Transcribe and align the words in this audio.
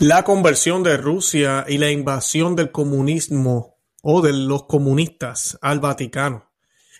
La 0.00 0.22
conversión 0.22 0.84
de 0.84 0.96
Rusia 0.96 1.64
y 1.66 1.76
la 1.76 1.90
invasión 1.90 2.54
del 2.54 2.70
comunismo 2.70 3.80
o 4.00 4.22
de 4.22 4.32
los 4.32 4.66
comunistas 4.66 5.58
al 5.60 5.80
Vaticano. 5.80 6.52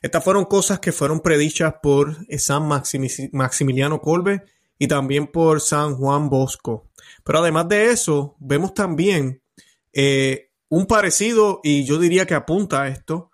Estas 0.03 0.25
fueron 0.25 0.47
cosas 0.47 0.80
que 0.80 0.90
fueron 0.90 1.21
predichas 1.21 1.74
por 1.80 2.16
San 2.38 2.66
Maximiliano 2.66 4.00
Kolbe 4.00 4.42
y 4.80 4.88
también 4.88 5.29
por 5.29 5.61
San 5.61 5.95
Juan 5.95 6.29
Bosco. 6.29 6.90
Pero 7.22 7.38
además 7.38 7.69
de 7.69 7.92
eso, 7.92 8.37
vemos 8.40 8.74
también 8.74 9.44
eh, 9.92 10.51
un 10.69 10.87
parecido, 10.87 11.60
y 11.62 11.85
yo 11.85 11.99
diría 12.01 12.26
que 12.26 12.35
apunta 12.35 12.83
a 12.83 12.88
esto, 12.88 13.30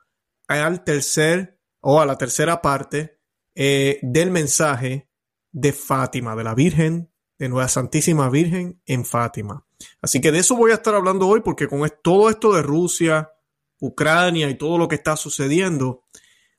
al 0.46 0.84
tercer 0.84 1.58
o 1.80 2.02
a 2.02 2.06
la 2.06 2.18
tercera 2.18 2.60
parte 2.60 3.18
eh, 3.54 3.98
del 4.02 4.30
mensaje 4.30 5.08
de 5.52 5.72
Fátima, 5.72 6.36
de 6.36 6.44
la 6.44 6.54
Virgen 6.54 7.13
de 7.38 7.48
Nueva 7.48 7.68
Santísima 7.68 8.28
Virgen 8.30 8.80
en 8.86 9.04
Fátima. 9.04 9.64
Así 10.00 10.20
que 10.20 10.32
de 10.32 10.38
eso 10.38 10.56
voy 10.56 10.70
a 10.70 10.74
estar 10.74 10.94
hablando 10.94 11.26
hoy 11.26 11.40
porque 11.40 11.68
con 11.68 11.88
todo 12.02 12.30
esto 12.30 12.52
de 12.52 12.62
Rusia, 12.62 13.32
Ucrania 13.80 14.48
y 14.48 14.56
todo 14.56 14.78
lo 14.78 14.88
que 14.88 14.94
está 14.94 15.16
sucediendo, 15.16 16.04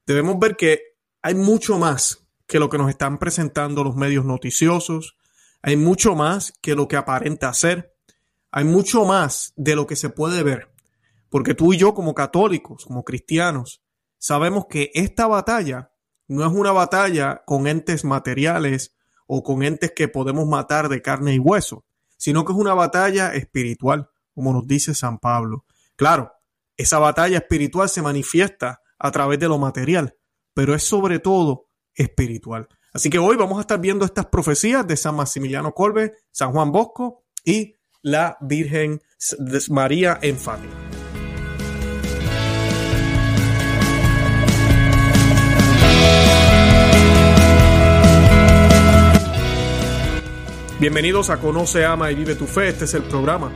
debemos 0.05 0.37
ver 0.39 0.55
que 0.55 0.81
hay 1.21 1.35
mucho 1.35 1.79
más 1.79 2.25
que 2.47 2.59
lo 2.59 2.69
que 2.69 2.77
nos 2.77 2.89
están 2.89 3.17
presentando 3.17 3.83
los 3.83 3.95
medios 3.95 4.25
noticiosos, 4.25 5.17
hay 5.61 5.77
mucho 5.77 6.15
más 6.15 6.53
que 6.61 6.75
lo 6.75 6.87
que 6.87 6.95
aparenta 6.95 7.53
ser, 7.53 7.95
hay 8.51 8.65
mucho 8.65 9.05
más 9.05 9.53
de 9.55 9.75
lo 9.75 9.87
que 9.87 9.95
se 9.95 10.09
puede 10.09 10.43
ver, 10.43 10.69
porque 11.29 11.55
tú 11.55 11.73
y 11.73 11.77
yo 11.77 11.93
como 11.95 12.13
católicos, 12.13 12.85
como 12.85 13.03
cristianos, 13.03 13.81
sabemos 14.19 14.67
que 14.69 14.91
esta 14.93 15.25
batalla 15.25 15.91
no 16.27 16.45
es 16.45 16.53
una 16.53 16.71
batalla 16.71 17.43
con 17.45 17.67
entes 17.67 18.03
materiales 18.05 18.95
o 19.27 19.43
con 19.43 19.63
entes 19.63 19.93
que 19.95 20.07
podemos 20.07 20.47
matar 20.47 20.89
de 20.89 21.01
carne 21.01 21.33
y 21.33 21.39
hueso, 21.39 21.85
sino 22.17 22.45
que 22.45 22.53
es 22.53 22.57
una 22.57 22.73
batalla 22.73 23.33
espiritual, 23.33 24.09
como 24.33 24.53
nos 24.53 24.67
dice 24.67 24.93
San 24.93 25.19
Pablo. 25.19 25.65
Claro, 25.95 26.31
esa 26.77 26.99
batalla 26.99 27.37
espiritual 27.37 27.89
se 27.89 28.01
manifiesta 28.01 28.81
a 28.99 29.11
través 29.11 29.39
de 29.39 29.47
lo 29.47 29.57
material, 29.57 30.15
pero 30.53 30.75
es 30.75 30.83
sobre 30.83 31.19
todo 31.19 31.69
espiritual. 31.93 32.67
Así 32.93 33.09
que 33.09 33.19
hoy 33.19 33.35
vamos 33.35 33.57
a 33.57 33.61
estar 33.61 33.79
viendo 33.79 34.05
estas 34.05 34.27
profecías 34.27 34.87
de 34.87 34.95
San 34.95 35.15
Maximiliano 35.15 35.73
Colbe, 35.73 36.13
San 36.31 36.51
Juan 36.51 36.71
Bosco 36.71 37.25
y 37.43 37.75
la 38.01 38.37
Virgen 38.39 39.01
María 39.69 40.19
en 40.21 40.37
Fátima. 40.37 40.84
Bienvenidos 50.77 51.29
a 51.29 51.37
Conoce, 51.37 51.85
Ama 51.85 52.11
y 52.11 52.15
Vive 52.15 52.35
tu 52.35 52.47
Fe. 52.47 52.67
Este 52.67 52.83
es 52.83 52.93
el 52.95 53.03
programa 53.03 53.49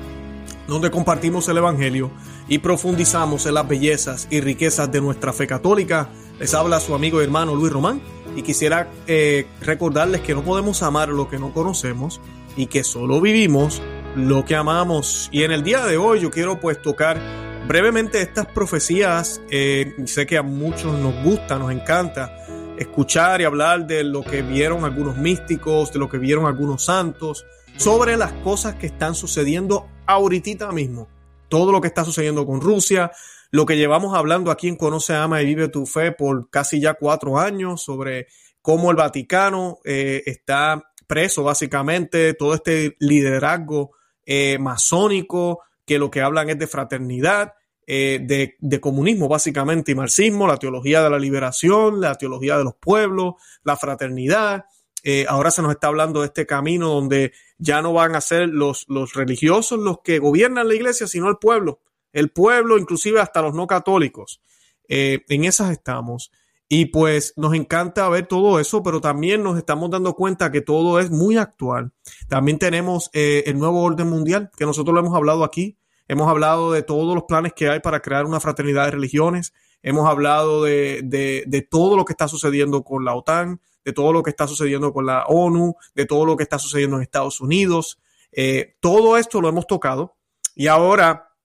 donde 0.70 0.90
compartimos 0.90 1.50
el 1.50 1.58
Evangelio 1.58 2.12
y 2.48 2.60
profundizamos 2.60 3.46
en 3.46 3.56
las 3.56 3.68
bellezas 3.68 4.30
y 4.30 4.40
riquezas 4.40 4.90
de 4.90 5.02
nuestra 5.02 5.34
fe 5.34 5.46
católica. 5.46 6.08
Les 6.40 6.54
habla 6.54 6.80
su 6.80 6.96
amigo 6.96 7.20
y 7.20 7.26
hermano 7.26 7.56
Luis 7.56 7.74
Román 7.74 8.02
y 8.38 8.42
quisiera 8.42 8.90
eh, 9.06 9.48
recordarles 9.60 10.22
que 10.22 10.34
no 10.34 10.44
podemos 10.44 10.82
amar 10.82 11.10
lo 11.10 11.30
que 11.30 11.40
no 11.40 11.52
conocemos 11.52 12.22
y 12.56 12.68
que 12.68 12.86
solo 12.86 13.20
vivimos 13.20 13.82
lo 14.16 14.46
que 14.46 14.56
amamos. 14.56 15.28
Y 15.34 15.44
en 15.44 15.52
el 15.52 15.62
día 15.62 15.86
de 15.86 15.98
hoy 15.98 16.22
yo 16.22 16.32
quiero 16.32 16.62
pues 16.62 16.82
tocar 16.82 17.20
brevemente 17.68 18.22
estas 18.22 18.46
profecías. 18.46 19.42
Eh, 19.50 19.94
sé 20.06 20.26
que 20.26 20.38
a 20.38 20.42
muchos 20.42 20.98
nos 20.98 21.22
gusta, 21.22 21.60
nos 21.60 21.74
encanta 21.74 22.34
escuchar 22.80 23.42
y 23.42 23.44
hablar 23.44 23.86
de 23.86 24.04
lo 24.04 24.24
que 24.24 24.42
vieron 24.42 24.86
algunos 24.86 25.18
místicos, 25.18 25.92
de 25.92 26.00
lo 26.00 26.10
que 26.10 26.18
vieron 26.18 26.46
algunos 26.46 26.86
santos, 26.86 27.46
sobre 27.76 28.18
las 28.18 28.32
cosas 28.34 28.76
que 28.76 28.88
están 28.88 29.16
sucediendo 29.16 29.88
ahorita 30.08 30.72
mismo. 30.72 31.10
Todo 31.50 31.72
lo 31.72 31.82
que 31.82 31.90
está 31.90 32.06
sucediendo 32.06 32.46
con 32.46 32.62
Rusia, 32.62 33.12
lo 33.52 33.66
que 33.66 33.76
llevamos 33.76 34.16
hablando 34.16 34.50
aquí 34.50 34.70
en 34.70 34.78
Conoce, 34.78 35.14
Ama 35.14 35.42
y 35.42 35.46
Vive 35.46 35.68
tu 35.68 35.86
Fe 35.86 36.14
por 36.14 36.50
casi 36.50 36.80
ya 36.80 36.94
cuatro 36.94 37.38
años, 37.38 37.84
sobre 37.84 38.28
cómo 38.62 38.92
el 38.92 38.98
Vaticano 38.98 39.80
eh, 39.84 40.24
está 40.26 40.92
preso 41.06 41.44
básicamente, 41.44 42.34
todo 42.34 42.54
este 42.54 42.96
liderazgo 43.00 43.92
eh, 44.26 44.58
masónico, 44.60 45.62
que 45.86 46.00
lo 46.00 46.12
que 46.12 46.22
hablan 46.22 46.50
es 46.50 46.60
de 46.60 46.68
fraternidad, 46.68 47.54
eh, 47.92 48.56
de, 48.60 48.80
comunismo 48.80 49.28
básicamente 49.28 49.94
y 49.94 49.96
marxismo, 49.96 50.46
la 50.46 50.58
teología 50.58 51.02
de 51.02 51.10
la 51.10 51.18
liberación, 51.18 52.00
la 52.00 52.14
teología 52.14 52.56
de 52.56 52.64
los 52.64 52.76
pueblos, 52.76 53.34
la 53.64 53.78
fraternidad. 53.78 54.66
Eh, 55.04 55.26
ahora 55.28 55.50
se 55.50 55.64
nos 55.64 55.72
está 55.72 55.88
hablando 55.88 56.20
de 56.20 56.28
este 56.28 56.46
camino 56.46 56.90
donde 56.90 57.34
ya 57.58 57.82
no 57.82 57.92
van 57.92 58.16
a 58.16 58.22
ser 58.22 58.50
los, 58.50 58.86
los 58.90 59.16
religiosos 59.16 59.80
los 59.80 60.02
que 60.04 60.20
gobiernan 60.20 60.68
la 60.68 60.76
iglesia, 60.76 61.08
sino 61.08 61.30
el 61.30 61.38
pueblo. 61.38 61.82
El 62.14 62.30
pueblo, 62.30 62.78
inclusive 62.78 63.22
hasta 63.22 63.42
los 63.42 63.56
no 63.56 63.66
católicos. 63.66 64.40
Eh, 64.88 65.26
en 65.28 65.46
esas 65.46 65.72
estamos. 65.72 66.32
Y 66.68 66.86
pues 66.86 67.34
nos 67.38 67.56
encanta 67.56 68.08
ver 68.10 68.28
todo 68.28 68.60
eso, 68.60 68.84
pero 68.84 69.02
también 69.02 69.42
nos 69.42 69.58
estamos 69.58 69.90
dando 69.90 70.14
cuenta 70.14 70.52
que 70.52 70.62
todo 70.62 71.00
es 71.00 71.10
muy 71.10 71.38
actual. 71.38 71.92
También 72.28 72.60
tenemos 72.60 73.10
el 73.14 73.58
nuevo 73.58 73.82
orden 73.82 74.08
mundial, 74.08 74.52
que 74.56 74.68
nosotros 74.68 74.94
lo 74.94 75.00
hemos 75.00 75.16
hablado 75.16 75.44
aquí, 75.44 75.80
Hemos 76.10 76.28
hablado 76.28 76.72
de 76.72 76.82
todos 76.82 77.14
los 77.14 77.26
planes 77.26 77.54
que 77.54 77.70
hay 77.70 77.82
para 77.82 78.02
crear 78.02 78.26
una 78.26 78.40
fraternidad 78.40 78.86
de 78.86 78.92
religiones. 78.92 79.54
Hemos 79.84 80.10
hablado 80.10 80.64
de, 80.64 81.68
todo 81.70 81.96
lo 81.96 82.04
que 82.04 82.14
está 82.14 82.28
sucediendo 82.28 82.84
con 82.84 83.06
la 83.06 83.14
OTAN, 83.14 83.62
de 83.86 83.94
todo 83.94 84.12
lo 84.12 84.24
que 84.24 84.32
está 84.32 84.48
sucediendo 84.48 84.92
con 84.92 85.06
la 85.06 85.26
ONU, 85.28 85.76
de 85.94 86.08
todo 86.08 86.26
lo 86.26 86.36
que 86.36 86.42
está 86.42 86.58
sucediendo 86.58 86.96
en 86.96 87.04
Estados 87.04 87.40
Unidos. 87.42 88.00
Eh, 88.32 88.76
todo 88.80 89.18
esto 89.18 89.40
lo 89.40 89.50
hemos 89.50 89.68
tocado 89.68 90.18
y 90.56 90.66
ahora 90.66 91.36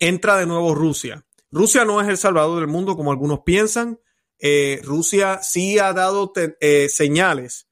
entra 0.00 0.36
de 0.36 0.46
nuevo 0.46 0.74
Rusia. 0.74 1.24
Rusia 1.52 1.84
no 1.84 2.00
es 2.00 2.08
el 2.08 2.16
salvador 2.16 2.58
del 2.58 2.68
mundo 2.68 2.96
como 2.96 3.12
algunos 3.12 3.40
piensan. 3.40 4.00
Eh, 4.40 4.80
Rusia 4.82 5.38
sí 5.40 5.78
ha 5.78 5.92
dado 5.92 6.32
eh, 6.60 6.88
señales 6.88 7.68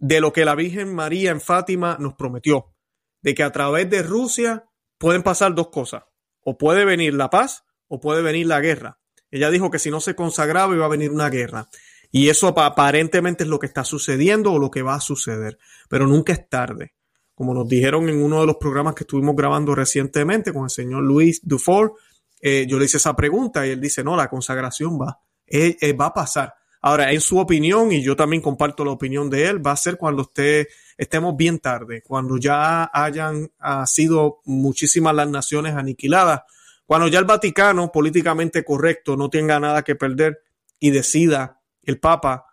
de 0.00 0.20
lo 0.20 0.32
que 0.32 0.44
la 0.44 0.56
Virgen 0.56 0.92
María 0.92 1.30
en 1.30 1.40
Fátima 1.40 1.96
nos 2.00 2.14
prometió, 2.14 2.74
de 3.20 3.32
que 3.36 3.44
a 3.44 3.52
través 3.52 3.88
de 3.88 4.02
Rusia 4.02 4.68
pueden 5.02 5.24
pasar 5.24 5.52
dos 5.52 5.70
cosas. 5.70 6.04
O 6.44 6.56
puede 6.56 6.84
venir 6.84 7.14
la 7.14 7.28
paz 7.28 7.64
o 7.88 7.98
puede 7.98 8.22
venir 8.22 8.46
la 8.46 8.60
guerra. 8.60 9.00
Ella 9.32 9.50
dijo 9.50 9.68
que 9.68 9.80
si 9.80 9.90
no 9.90 10.00
se 10.00 10.14
consagraba 10.14 10.76
iba 10.76 10.84
a 10.84 10.88
venir 10.88 11.10
una 11.10 11.28
guerra. 11.28 11.68
Y 12.12 12.28
eso 12.28 12.46
aparentemente 12.56 13.42
es 13.42 13.50
lo 13.50 13.58
que 13.58 13.66
está 13.66 13.82
sucediendo 13.82 14.52
o 14.52 14.60
lo 14.60 14.70
que 14.70 14.82
va 14.82 14.94
a 14.94 15.00
suceder. 15.00 15.58
Pero 15.88 16.06
nunca 16.06 16.32
es 16.32 16.48
tarde. 16.48 16.94
Como 17.34 17.52
nos 17.52 17.66
dijeron 17.66 18.08
en 18.08 18.22
uno 18.22 18.42
de 18.42 18.46
los 18.46 18.58
programas 18.58 18.94
que 18.94 19.02
estuvimos 19.02 19.34
grabando 19.34 19.74
recientemente 19.74 20.52
con 20.52 20.64
el 20.64 20.70
señor 20.70 21.02
Luis 21.02 21.40
Dufour, 21.42 21.94
eh, 22.40 22.64
yo 22.68 22.78
le 22.78 22.84
hice 22.84 22.98
esa 22.98 23.16
pregunta 23.16 23.66
y 23.66 23.70
él 23.70 23.80
dice, 23.80 24.04
no, 24.04 24.14
la 24.14 24.28
consagración 24.28 25.00
va, 25.00 25.18
eh, 25.48 25.76
eh, 25.80 25.92
va 25.94 26.06
a 26.06 26.14
pasar. 26.14 26.54
Ahora, 26.80 27.10
en 27.10 27.20
su 27.20 27.38
opinión, 27.38 27.90
y 27.90 28.02
yo 28.02 28.14
también 28.14 28.40
comparto 28.40 28.84
la 28.84 28.92
opinión 28.92 29.28
de 29.28 29.46
él, 29.46 29.66
va 29.66 29.72
a 29.72 29.76
ser 29.76 29.96
cuando 29.96 30.22
usted 30.22 30.68
estemos 30.96 31.36
bien 31.36 31.58
tarde, 31.58 32.02
cuando 32.02 32.36
ya 32.36 32.90
hayan 32.92 33.50
sido 33.86 34.40
muchísimas 34.44 35.14
las 35.14 35.28
naciones 35.28 35.74
aniquiladas, 35.74 36.42
cuando 36.86 37.08
ya 37.08 37.18
el 37.18 37.24
Vaticano, 37.24 37.90
políticamente 37.90 38.64
correcto, 38.64 39.16
no 39.16 39.30
tenga 39.30 39.58
nada 39.58 39.82
que 39.82 39.94
perder 39.94 40.42
y 40.78 40.90
decida 40.90 41.60
el 41.82 41.98
Papa 41.98 42.46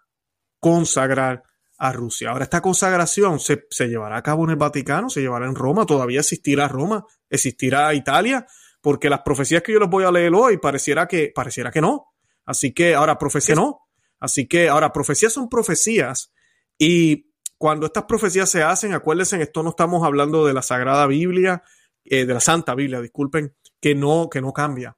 consagrar 0.60 1.44
a 1.78 1.92
Rusia. 1.94 2.30
Ahora, 2.30 2.44
esta 2.44 2.62
consagración 2.62 3.40
se, 3.40 3.66
se, 3.70 3.88
llevará 3.88 4.18
a 4.18 4.24
cabo 4.24 4.44
en 4.44 4.52
el 4.52 4.56
Vaticano, 4.58 5.10
se 5.10 5.22
llevará 5.22 5.48
en 5.48 5.56
Roma, 5.56 5.86
todavía 5.86 6.20
existirá 6.20 6.68
Roma, 6.68 7.06
existirá 7.30 7.94
Italia, 7.94 8.46
porque 8.82 9.10
las 9.10 9.22
profecías 9.22 9.64
que 9.64 9.74
yo 9.74 9.80
les 9.80 9.90
voy 9.90 10.04
a 10.04 10.12
leer 10.12 10.34
hoy 10.34 10.58
pareciera 10.58 11.08
que, 11.08 11.32
pareciera 11.34 11.72
que 11.72 11.82
no. 11.82 12.14
Así 12.46 12.74
que 12.74 12.96
ahora 12.96 13.18
profecía 13.18 13.56
no. 13.56 13.88
Así 14.20 14.48
que 14.48 14.68
ahora, 14.68 14.92
profecías 14.92 15.32
son 15.32 15.50
profecías 15.50 16.34
y 16.78 17.29
cuando 17.60 17.88
estas 17.88 18.06
profecías 18.06 18.50
se 18.50 18.64
hacen, 18.64 18.94
acuérdense, 18.94 19.36
en 19.36 19.42
esto 19.42 19.64
no 19.64 19.72
estamos 19.72 20.06
hablando 20.06 20.46
de 20.46 20.54
la 20.54 20.62
Sagrada 20.62 21.06
Biblia, 21.08 21.62
eh, 22.06 22.26
de 22.26 22.34
la 22.34 22.40
Santa 22.40 22.74
Biblia, 22.74 23.02
disculpen, 23.02 23.54
que 23.82 23.96
no, 23.96 24.30
que 24.32 24.40
no 24.40 24.54
cambia. 24.54 24.98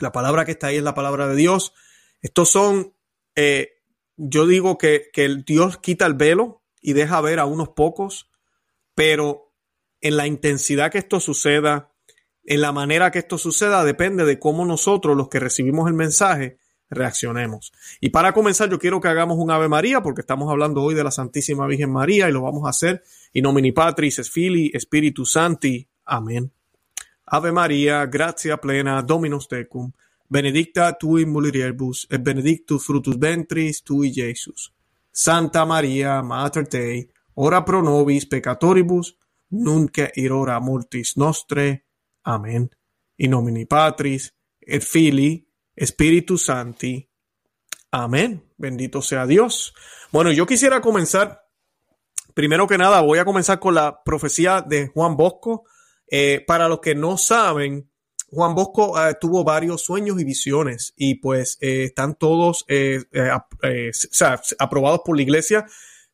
La 0.00 0.10
palabra 0.10 0.44
que 0.44 0.50
está 0.50 0.66
ahí 0.66 0.78
es 0.78 0.82
la 0.82 0.96
palabra 0.96 1.28
de 1.28 1.36
Dios. 1.36 1.72
Estos 2.22 2.50
son, 2.50 2.96
eh, 3.36 3.68
yo 4.16 4.48
digo 4.48 4.78
que, 4.78 5.10
que 5.12 5.24
el 5.24 5.44
Dios 5.44 5.78
quita 5.78 6.06
el 6.06 6.14
velo 6.14 6.64
y 6.80 6.92
deja 6.92 7.20
ver 7.20 7.38
a 7.38 7.46
unos 7.46 7.68
pocos, 7.68 8.28
pero 8.96 9.54
en 10.00 10.16
la 10.16 10.26
intensidad 10.26 10.90
que 10.90 10.98
esto 10.98 11.20
suceda, 11.20 11.92
en 12.42 12.62
la 12.62 12.72
manera 12.72 13.12
que 13.12 13.20
esto 13.20 13.38
suceda, 13.38 13.84
depende 13.84 14.24
de 14.24 14.40
cómo 14.40 14.64
nosotros, 14.64 15.16
los 15.16 15.28
que 15.28 15.38
recibimos 15.38 15.86
el 15.86 15.94
mensaje, 15.94 16.58
reaccionemos. 16.90 17.72
Y 18.00 18.10
para 18.10 18.32
comenzar, 18.32 18.68
yo 18.68 18.78
quiero 18.78 19.00
que 19.00 19.08
hagamos 19.08 19.38
un 19.38 19.50
Ave 19.50 19.68
María, 19.68 20.02
porque 20.02 20.20
estamos 20.20 20.50
hablando 20.50 20.82
hoy 20.82 20.94
de 20.94 21.04
la 21.04 21.10
Santísima 21.10 21.66
Virgen 21.66 21.90
María 21.90 22.28
y 22.28 22.32
lo 22.32 22.42
vamos 22.42 22.66
a 22.66 22.70
hacer. 22.70 23.02
In 23.32 23.44
nomini 23.44 23.72
Patris, 23.72 24.28
Fili, 24.30 24.72
Spiritus 24.78 25.32
Santi. 25.32 25.86
Amén. 26.04 26.52
Ave 27.26 27.52
María, 27.52 28.06
gracia 28.06 28.56
plena, 28.56 29.02
Dominus 29.02 29.46
tecum, 29.46 29.92
benedicta 30.28 30.98
tui 30.98 31.26
mulieribus, 31.26 32.08
et 32.10 32.20
benedictus 32.20 32.84
frutus 32.84 33.16
ventris 33.18 33.84
tui, 33.84 34.12
Jesus. 34.12 34.72
Santa 35.12 35.64
María, 35.64 36.22
Mater 36.22 36.66
Dei, 36.68 37.08
ora 37.34 37.64
pro 37.64 37.82
nobis 37.82 38.26
peccatoribus, 38.26 39.16
nunca 39.50 40.10
irora 40.16 40.58
mortis 40.58 41.16
nostre. 41.16 41.84
Amén. 42.24 42.68
In 43.18 43.30
nomine 43.30 43.64
Patris, 43.66 44.34
et 44.60 44.82
Filii, 44.82 45.46
Spiritus 45.78 46.46
Santi. 46.46 47.08
Amén. 47.90 48.52
Bendito 48.56 49.02
sea 49.02 49.26
Dios. 49.26 49.74
Bueno, 50.12 50.32
yo 50.32 50.46
quisiera 50.46 50.80
comenzar, 50.80 51.42
primero 52.34 52.66
que 52.66 52.78
nada, 52.78 53.00
voy 53.00 53.18
a 53.18 53.24
comenzar 53.24 53.58
con 53.58 53.74
la 53.74 54.02
profecía 54.04 54.62
de 54.62 54.88
Juan 54.88 55.16
Bosco. 55.16 55.64
Eh, 56.06 56.44
para 56.46 56.68
los 56.68 56.80
que 56.80 56.94
no 56.94 57.16
saben, 57.16 57.90
Juan 58.28 58.54
Bosco 58.54 59.00
eh, 59.00 59.14
tuvo 59.20 59.44
varios 59.44 59.82
sueños 59.82 60.20
y 60.20 60.24
visiones 60.24 60.92
y 60.96 61.16
pues 61.16 61.58
eh, 61.60 61.84
están 61.84 62.16
todos 62.16 62.64
aprobados 64.58 65.00
por 65.04 65.16
la 65.16 65.22
iglesia. 65.22 65.66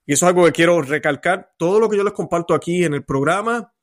Y 0.07 0.13
eso 0.13 0.27
es 0.27 0.29
algo 0.29 0.47
que 0.47 0.53
quiero 0.53 0.81
recalcar. 0.83 1.53
Todo 1.59 1.81
lo 1.81 1.91
que 1.91 1.97
yo 1.97 2.05
les 2.05 2.13
comparto 2.13 2.55
aquí 2.55 2.85
en 2.85 2.95
el 2.95 3.05
programa 3.05 3.75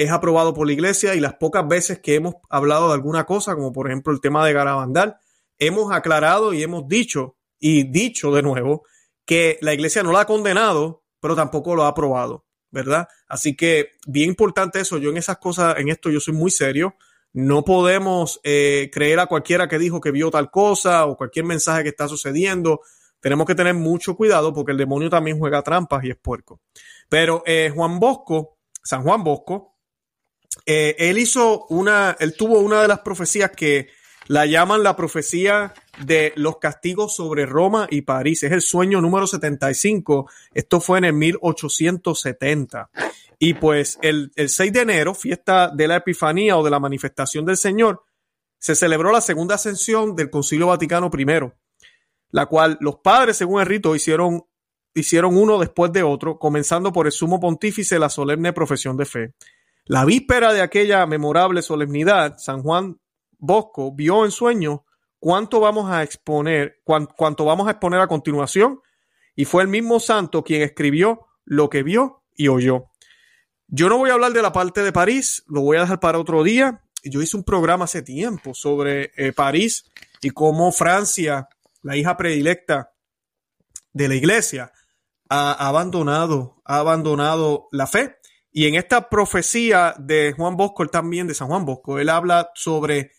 es 0.00 0.10
aprobado 0.10 0.54
por 0.54 0.66
la 0.66 0.72
iglesia 0.72 1.14
y 1.14 1.20
las 1.20 1.34
pocas 1.34 1.68
veces 1.68 1.98
que 1.98 2.14
hemos 2.14 2.36
hablado 2.48 2.88
de 2.88 2.94
alguna 2.94 3.26
cosa, 3.26 3.54
como 3.54 3.70
por 3.70 3.86
ejemplo 3.86 4.14
el 4.14 4.20
tema 4.22 4.46
de 4.46 4.54
Garabandal, 4.54 5.18
hemos 5.58 5.92
aclarado 5.92 6.54
y 6.54 6.62
hemos 6.62 6.88
dicho 6.88 7.36
y 7.58 7.82
dicho 7.82 8.32
de 8.32 8.40
nuevo 8.40 8.84
que 9.26 9.58
la 9.60 9.74
iglesia 9.74 10.02
no 10.02 10.10
la 10.10 10.20
ha 10.20 10.24
condenado, 10.24 11.04
pero 11.20 11.36
tampoco 11.36 11.76
lo 11.76 11.84
ha 11.84 11.88
aprobado, 11.88 12.46
¿verdad? 12.70 13.08
Así 13.28 13.54
que 13.54 13.90
bien 14.06 14.30
importante 14.30 14.80
eso, 14.80 14.96
yo 14.96 15.10
en 15.10 15.18
esas 15.18 15.36
cosas, 15.36 15.76
en 15.76 15.90
esto 15.90 16.08
yo 16.08 16.18
soy 16.18 16.32
muy 16.32 16.50
serio. 16.50 16.94
No 17.34 17.62
podemos 17.62 18.40
eh, 18.42 18.88
creer 18.90 19.20
a 19.20 19.26
cualquiera 19.26 19.68
que 19.68 19.78
dijo 19.78 20.00
que 20.00 20.12
vio 20.12 20.30
tal 20.30 20.50
cosa 20.50 21.04
o 21.04 21.16
cualquier 21.18 21.44
mensaje 21.44 21.82
que 21.82 21.90
está 21.90 22.08
sucediendo. 22.08 22.80
Tenemos 23.20 23.46
que 23.46 23.54
tener 23.54 23.74
mucho 23.74 24.16
cuidado 24.16 24.54
porque 24.54 24.72
el 24.72 24.78
demonio 24.78 25.10
también 25.10 25.38
juega 25.38 25.60
trampas 25.62 26.02
y 26.04 26.10
es 26.10 26.16
puerco. 26.16 26.62
Pero 27.10 27.42
eh, 27.44 27.70
Juan 27.72 28.00
Bosco, 28.00 28.56
San 28.82 29.02
Juan 29.02 29.22
Bosco, 29.22 29.69
eh, 30.66 30.96
él 30.98 31.18
hizo 31.18 31.66
una, 31.68 32.16
él 32.20 32.34
tuvo 32.36 32.58
una 32.60 32.82
de 32.82 32.88
las 32.88 33.00
profecías 33.00 33.50
que 33.50 33.88
la 34.30 34.46
llaman 34.46 34.84
la 34.84 34.94
profecía 34.94 35.74
de 36.04 36.32
los 36.36 36.58
castigos 36.58 37.16
sobre 37.16 37.46
Roma 37.46 37.88
y 37.90 38.02
París. 38.02 38.44
Es 38.44 38.52
el 38.52 38.62
sueño 38.62 39.00
número 39.00 39.26
75. 39.26 40.30
Esto 40.54 40.80
fue 40.80 40.98
en 40.98 41.06
el 41.06 41.14
1870. 41.14 42.90
Y 43.40 43.54
pues 43.54 43.98
el, 44.02 44.30
6 44.36 44.72
de 44.72 44.80
enero, 44.82 45.14
fiesta 45.14 45.68
de 45.74 45.88
la 45.88 45.96
Epifanía 45.96 46.56
o 46.56 46.62
de 46.62 46.70
la 46.70 46.78
manifestación 46.78 47.44
del 47.44 47.56
Señor, 47.56 48.04
se 48.58 48.74
celebró 48.74 49.10
la 49.10 49.20
segunda 49.20 49.56
ascensión 49.56 50.14
del 50.14 50.30
Concilio 50.30 50.68
Vaticano 50.68 51.10
I, 51.12 51.26
la 52.30 52.46
cual 52.46 52.76
los 52.80 52.98
padres, 52.98 53.38
según 53.38 53.62
el 53.62 53.66
rito, 53.66 53.96
hicieron, 53.96 54.44
hicieron 54.94 55.36
uno 55.36 55.58
después 55.58 55.90
de 55.92 56.02
otro, 56.02 56.38
comenzando 56.38 56.92
por 56.92 57.06
el 57.06 57.12
sumo 57.12 57.40
pontífice 57.40 57.98
la 57.98 58.10
solemne 58.10 58.52
profesión 58.52 58.96
de 58.96 59.06
fe. 59.06 59.32
La 59.90 60.04
víspera 60.04 60.52
de 60.52 60.62
aquella 60.62 61.04
memorable 61.04 61.62
solemnidad, 61.62 62.38
San 62.38 62.62
Juan 62.62 63.00
Bosco 63.38 63.92
vio 63.92 64.24
en 64.24 64.30
sueño 64.30 64.84
cuánto 65.18 65.58
vamos 65.58 65.90
a 65.90 66.04
exponer, 66.04 66.80
cuánto 66.84 67.44
vamos 67.44 67.66
a 67.66 67.72
exponer 67.72 68.00
a 68.00 68.06
continuación, 68.06 68.78
y 69.34 69.46
fue 69.46 69.62
el 69.62 69.68
mismo 69.68 69.98
santo 69.98 70.44
quien 70.44 70.62
escribió 70.62 71.26
lo 71.44 71.68
que 71.68 71.82
vio 71.82 72.22
y 72.36 72.46
oyó. 72.46 72.92
Yo 73.66 73.88
no 73.88 73.98
voy 73.98 74.10
a 74.10 74.12
hablar 74.12 74.32
de 74.32 74.42
la 74.42 74.52
parte 74.52 74.84
de 74.84 74.92
París, 74.92 75.42
lo 75.48 75.62
voy 75.62 75.76
a 75.76 75.80
dejar 75.80 75.98
para 75.98 76.20
otro 76.20 76.44
día. 76.44 76.84
Yo 77.02 77.20
hice 77.20 77.36
un 77.36 77.42
programa 77.42 77.86
hace 77.86 78.02
tiempo 78.02 78.54
sobre 78.54 79.10
eh, 79.16 79.32
París 79.32 79.90
y 80.22 80.30
cómo 80.30 80.70
Francia, 80.70 81.48
la 81.82 81.96
hija 81.96 82.16
predilecta 82.16 82.92
de 83.92 84.06
la 84.06 84.14
iglesia, 84.14 84.70
ha 85.28 85.50
abandonado, 85.66 86.62
ha 86.64 86.76
abandonado 86.76 87.66
la 87.72 87.88
fe. 87.88 88.19
Y 88.52 88.66
en 88.66 88.74
esta 88.74 89.08
profecía 89.08 89.94
de 89.98 90.32
Juan 90.36 90.56
Bosco, 90.56 90.82
él 90.82 90.90
también 90.90 91.26
de 91.26 91.34
San 91.34 91.48
Juan 91.48 91.64
Bosco, 91.64 91.98
él 91.98 92.08
habla 92.08 92.50
sobre 92.54 93.12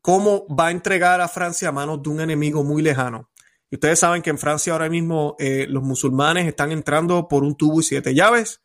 cómo 0.00 0.46
va 0.48 0.68
a 0.68 0.70
entregar 0.70 1.20
a 1.20 1.28
Francia 1.28 1.68
a 1.68 1.72
manos 1.72 2.02
de 2.02 2.08
un 2.08 2.20
enemigo 2.20 2.64
muy 2.64 2.82
lejano. 2.82 3.30
Y 3.70 3.76
ustedes 3.76 3.98
saben 3.98 4.22
que 4.22 4.30
en 4.30 4.38
Francia 4.38 4.72
ahora 4.72 4.88
mismo 4.88 5.36
eh, 5.38 5.66
los 5.68 5.82
musulmanes 5.82 6.46
están 6.46 6.72
entrando 6.72 7.28
por 7.28 7.44
un 7.44 7.56
tubo 7.56 7.80
y 7.80 7.84
siete 7.84 8.14
llaves 8.14 8.62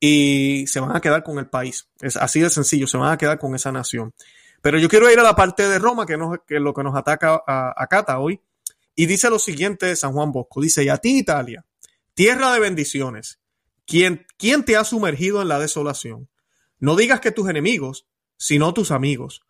y 0.00 0.66
se 0.66 0.80
van 0.80 0.94
a 0.94 1.00
quedar 1.00 1.22
con 1.22 1.38
el 1.38 1.48
país. 1.48 1.88
Es 2.00 2.16
así 2.16 2.40
de 2.40 2.50
sencillo, 2.50 2.86
se 2.86 2.98
van 2.98 3.12
a 3.12 3.16
quedar 3.16 3.38
con 3.38 3.54
esa 3.54 3.72
nación. 3.72 4.12
Pero 4.60 4.78
yo 4.78 4.88
quiero 4.88 5.10
ir 5.10 5.18
a 5.18 5.22
la 5.22 5.36
parte 5.36 5.68
de 5.68 5.78
Roma, 5.78 6.04
que, 6.04 6.14
es 6.14 6.60
lo 6.60 6.74
que 6.74 6.82
nos 6.82 6.96
ataca 6.96 7.42
a, 7.46 7.74
a 7.76 7.86
Cata 7.86 8.18
hoy. 8.18 8.40
Y 8.96 9.06
dice 9.06 9.30
lo 9.30 9.38
siguiente 9.38 9.86
de 9.86 9.96
San 9.96 10.12
Juan 10.12 10.32
Bosco. 10.32 10.60
Dice, 10.60 10.84
y 10.84 10.88
a 10.88 10.98
ti 10.98 11.18
Italia, 11.18 11.64
tierra 12.14 12.52
de 12.52 12.60
bendiciones, 12.60 13.40
¿quién, 13.86 14.26
¿quién 14.36 14.64
te 14.64 14.76
ha 14.76 14.84
sumergido 14.84 15.42
en 15.42 15.48
la 15.48 15.58
desolación? 15.58 16.28
No 16.78 16.96
digas 16.96 17.20
que 17.20 17.32
tus 17.32 17.48
enemigos, 17.48 18.06
sino 18.36 18.74
tus 18.74 18.90
amigos 18.90 19.42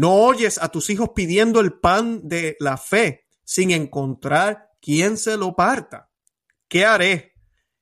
no 0.00 0.14
oyes 0.14 0.58
a 0.62 0.70
tus 0.70 0.88
hijos 0.90 1.10
pidiendo 1.14 1.60
el 1.60 1.74
pan 1.74 2.26
de 2.28 2.56
la 2.58 2.76
fe 2.78 3.26
sin 3.44 3.70
encontrar 3.70 4.70
quien 4.80 5.18
se 5.18 5.36
lo 5.36 5.54
parta. 5.54 6.10
¿Qué 6.68 6.84
haré? 6.84 7.34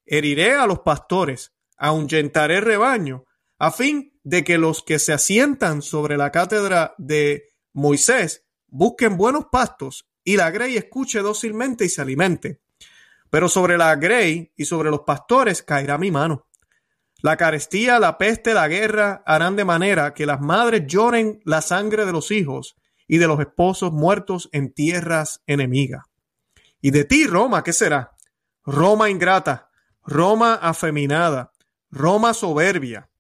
Heriré 0.04 0.54
a 0.54 0.66
los 0.66 0.80
pastores, 0.80 1.52
ahuyentaré 1.76 2.60
rebaño, 2.60 3.24
a 3.58 3.70
fin 3.70 4.18
de 4.24 4.42
que 4.42 4.58
los 4.58 4.82
que 4.82 4.98
se 4.98 5.12
asientan 5.12 5.82
sobre 5.82 6.16
la 6.16 6.32
cátedra 6.32 6.94
de 6.98 7.44
Moisés 7.72 8.46
busquen 8.66 9.16
buenos 9.16 9.46
pastos 9.52 10.08
y 10.24 10.36
la 10.36 10.50
grey 10.50 10.76
escuche 10.76 11.20
dócilmente 11.20 11.84
y 11.84 11.88
se 11.88 12.02
alimente. 12.02 12.60
Pero 13.30 13.48
sobre 13.48 13.76
la 13.76 13.94
grey 13.96 14.52
y 14.56 14.64
sobre 14.64 14.90
los 14.90 15.00
pastores 15.00 15.62
caerá 15.62 15.98
mi 15.98 16.10
mano. 16.10 16.46
La 17.20 17.36
carestía, 17.36 17.98
la 17.98 18.16
peste, 18.16 18.54
la 18.54 18.68
guerra 18.68 19.22
harán 19.26 19.56
de 19.56 19.64
manera 19.64 20.14
que 20.14 20.24
las 20.24 20.40
madres 20.40 20.84
lloren 20.86 21.40
la 21.44 21.60
sangre 21.62 22.06
de 22.06 22.12
los 22.12 22.30
hijos 22.30 22.76
y 23.08 23.18
de 23.18 23.26
los 23.26 23.40
esposos 23.40 23.92
muertos 23.92 24.48
en 24.52 24.72
tierras 24.72 25.42
enemigas. 25.46 26.04
Y 26.80 26.92
de 26.92 27.04
ti, 27.04 27.26
Roma, 27.26 27.64
¿qué 27.64 27.72
será? 27.72 28.12
Roma 28.64 29.10
ingrata, 29.10 29.70
Roma 30.04 30.54
afeminada, 30.54 31.52
Roma 31.90 32.34
soberbia. 32.34 33.10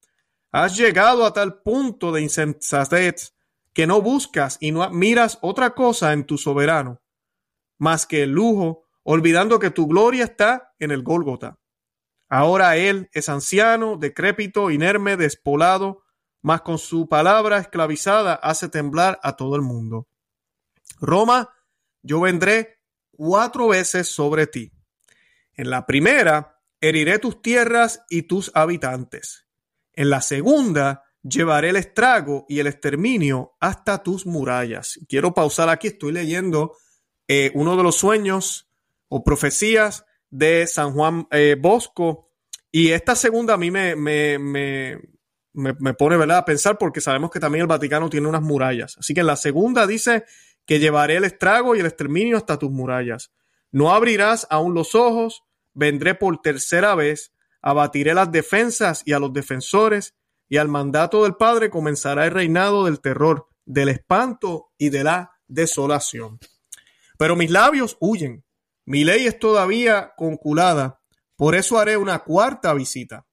Has 0.52 0.76
llegado 0.76 1.26
a 1.26 1.32
tal 1.32 1.60
punto 1.62 2.12
de 2.12 2.22
insensatez 2.22 3.34
que 3.72 3.86
no 3.86 4.00
buscas 4.00 4.58
y 4.60 4.72
no 4.72 4.82
admiras 4.82 5.38
otra 5.42 5.74
cosa 5.74 6.12
en 6.12 6.24
tu 6.24 6.38
soberano, 6.38 7.02
más 7.78 8.06
que 8.06 8.22
el 8.22 8.30
lujo, 8.30 8.87
olvidando 9.10 9.58
que 9.58 9.70
tu 9.70 9.86
gloria 9.86 10.24
está 10.24 10.74
en 10.78 10.90
el 10.90 11.02
Gólgota. 11.02 11.58
Ahora 12.28 12.76
él 12.76 13.08
es 13.14 13.30
anciano, 13.30 13.96
decrépito, 13.96 14.70
inerme, 14.70 15.16
despolado, 15.16 16.02
mas 16.42 16.60
con 16.60 16.76
su 16.76 17.08
palabra 17.08 17.56
esclavizada 17.56 18.34
hace 18.34 18.68
temblar 18.68 19.18
a 19.22 19.34
todo 19.34 19.56
el 19.56 19.62
mundo. 19.62 20.08
Roma, 21.00 21.48
yo 22.02 22.20
vendré 22.20 22.82
cuatro 23.10 23.68
veces 23.68 24.08
sobre 24.08 24.46
ti. 24.46 24.72
En 25.54 25.70
la 25.70 25.86
primera, 25.86 26.60
heriré 26.78 27.18
tus 27.18 27.40
tierras 27.40 28.04
y 28.10 28.24
tus 28.24 28.50
habitantes. 28.54 29.46
En 29.94 30.10
la 30.10 30.20
segunda, 30.20 31.04
llevaré 31.22 31.70
el 31.70 31.76
estrago 31.76 32.44
y 32.46 32.58
el 32.58 32.66
exterminio 32.66 33.56
hasta 33.58 34.02
tus 34.02 34.26
murallas. 34.26 35.00
Quiero 35.08 35.32
pausar 35.32 35.70
aquí, 35.70 35.86
estoy 35.86 36.12
leyendo 36.12 36.76
eh, 37.26 37.52
uno 37.54 37.74
de 37.74 37.82
los 37.82 37.96
sueños 37.96 38.67
o 39.08 39.24
profecías 39.24 40.04
de 40.30 40.66
San 40.66 40.92
Juan 40.92 41.26
eh, 41.30 41.56
Bosco. 41.58 42.30
Y 42.70 42.90
esta 42.90 43.14
segunda 43.16 43.54
a 43.54 43.58
mí 43.58 43.70
me, 43.70 43.96
me, 43.96 44.38
me, 44.38 44.98
me, 45.52 45.94
pone 45.94 46.16
¿verdad? 46.16 46.38
a 46.38 46.44
pensar 46.44 46.78
porque 46.78 47.00
sabemos 47.00 47.30
que 47.30 47.40
también 47.40 47.62
el 47.62 47.68
Vaticano 47.68 48.10
tiene 48.10 48.28
unas 48.28 48.42
murallas. 48.42 48.96
Así 48.98 49.14
que 49.14 49.20
en 49.20 49.26
la 49.26 49.36
segunda 49.36 49.86
dice 49.86 50.24
que 50.66 50.78
llevaré 50.78 51.16
el 51.16 51.24
estrago 51.24 51.74
y 51.74 51.80
el 51.80 51.86
exterminio 51.86 52.36
hasta 52.36 52.58
tus 52.58 52.70
murallas. 52.70 53.32
No 53.70 53.92
abrirás 53.92 54.46
aún 54.50 54.74
los 54.74 54.94
ojos, 54.94 55.42
vendré 55.74 56.14
por 56.14 56.40
tercera 56.40 56.94
vez, 56.94 57.32
abatiré 57.62 58.14
las 58.14 58.30
defensas 58.30 59.02
y 59.04 59.12
a 59.12 59.18
los 59.18 59.32
defensores, 59.32 60.14
y 60.48 60.56
al 60.56 60.68
mandato 60.68 61.24
del 61.24 61.36
Padre 61.36 61.70
comenzará 61.70 62.24
el 62.26 62.32
reinado 62.32 62.86
del 62.86 63.00
terror, 63.00 63.48
del 63.64 63.90
espanto 63.90 64.72
y 64.78 64.88
de 64.88 65.04
la 65.04 65.32
desolación. 65.46 66.38
Pero 67.18 67.36
mis 67.36 67.50
labios 67.50 67.96
huyen, 68.00 68.44
mi 68.88 69.04
ley 69.04 69.26
es 69.26 69.38
todavía 69.38 70.14
conculada, 70.16 71.02
por 71.36 71.54
eso 71.54 71.78
haré 71.78 71.98
una 71.98 72.20
cuarta 72.20 72.72
visita. 72.72 73.26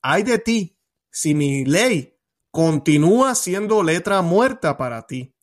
Ay 0.00 0.22
de 0.22 0.38
ti, 0.38 0.78
si 1.10 1.34
mi 1.34 1.64
ley 1.64 2.20
continúa 2.52 3.34
siendo 3.34 3.82
letra 3.82 4.22
muerta 4.22 4.76
para 4.76 5.04
ti. 5.08 5.34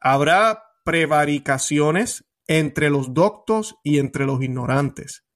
Habrá 0.00 0.64
prevaricaciones 0.84 2.24
entre 2.48 2.90
los 2.90 3.14
doctos 3.14 3.76
y 3.84 4.00
entre 4.00 4.26
los 4.26 4.42
ignorantes. 4.42 5.26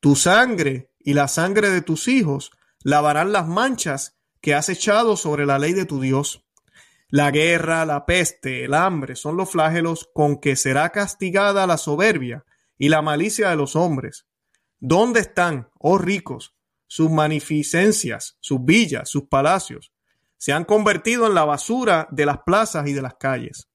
Tu 0.00 0.16
sangre 0.16 0.92
y 0.98 1.14
la 1.14 1.28
sangre 1.28 1.70
de 1.70 1.82
tus 1.82 2.08
hijos 2.08 2.50
lavarán 2.82 3.30
las 3.30 3.46
manchas 3.46 4.18
que 4.40 4.52
has 4.52 4.68
echado 4.68 5.16
sobre 5.16 5.46
la 5.46 5.60
ley 5.60 5.74
de 5.74 5.84
tu 5.84 6.00
Dios. 6.00 6.44
La 7.06 7.30
guerra, 7.30 7.86
la 7.86 8.04
peste, 8.04 8.64
el 8.64 8.74
hambre 8.74 9.14
son 9.14 9.36
los 9.36 9.48
flagelos 9.48 10.10
con 10.12 10.40
que 10.40 10.56
será 10.56 10.90
castigada 10.90 11.68
la 11.68 11.76
soberbia 11.76 12.44
y 12.80 12.88
la 12.88 13.02
malicia 13.02 13.50
de 13.50 13.56
los 13.56 13.76
hombres. 13.76 14.26
¿Dónde 14.80 15.20
están, 15.20 15.68
oh 15.78 15.98
ricos, 15.98 16.56
sus 16.90 17.08
magnificencias, 17.08 18.36
sus 18.40 18.64
villas, 18.64 19.08
sus 19.08 19.28
palacios. 19.28 19.92
Se 20.38 20.52
han 20.52 20.64
convertido 20.64 21.24
en 21.28 21.34
la 21.34 21.44
basura 21.44 22.08
de 22.10 22.26
las 22.26 22.38
plazas 22.44 22.88
y 22.88 22.92
de 22.92 23.00
las 23.00 23.14
calles. 23.14 23.68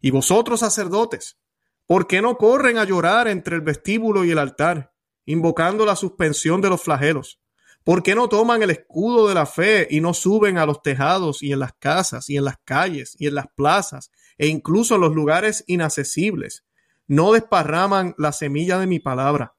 Y 0.00 0.12
vosotros, 0.12 0.60
sacerdotes, 0.60 1.38
¿por 1.86 2.06
qué 2.06 2.22
no 2.22 2.36
corren 2.36 2.78
a 2.78 2.84
llorar 2.84 3.26
entre 3.26 3.56
el 3.56 3.62
vestíbulo 3.62 4.24
y 4.24 4.30
el 4.30 4.38
altar, 4.38 4.92
invocando 5.24 5.84
la 5.84 5.96
suspensión 5.96 6.60
de 6.60 6.68
los 6.68 6.82
flagelos? 6.82 7.40
¿Por 7.82 8.04
qué 8.04 8.14
no 8.14 8.28
toman 8.28 8.62
el 8.62 8.70
escudo 8.70 9.26
de 9.26 9.34
la 9.34 9.46
fe 9.46 9.88
y 9.90 10.00
no 10.00 10.14
suben 10.14 10.56
a 10.56 10.66
los 10.66 10.82
tejados 10.82 11.42
y 11.42 11.52
en 11.52 11.58
las 11.58 11.72
casas 11.72 12.30
y 12.30 12.36
en 12.36 12.44
las 12.44 12.58
calles 12.64 13.16
y 13.18 13.26
en 13.26 13.34
las 13.34 13.46
plazas 13.56 14.12
e 14.38 14.46
incluso 14.46 14.94
en 14.94 15.00
los 15.00 15.14
lugares 15.14 15.64
inaccesibles? 15.66 16.64
No 17.06 17.32
desparraman 17.32 18.14
la 18.18 18.32
semilla 18.32 18.78
de 18.78 18.86
mi 18.86 19.00
palabra. 19.00 19.54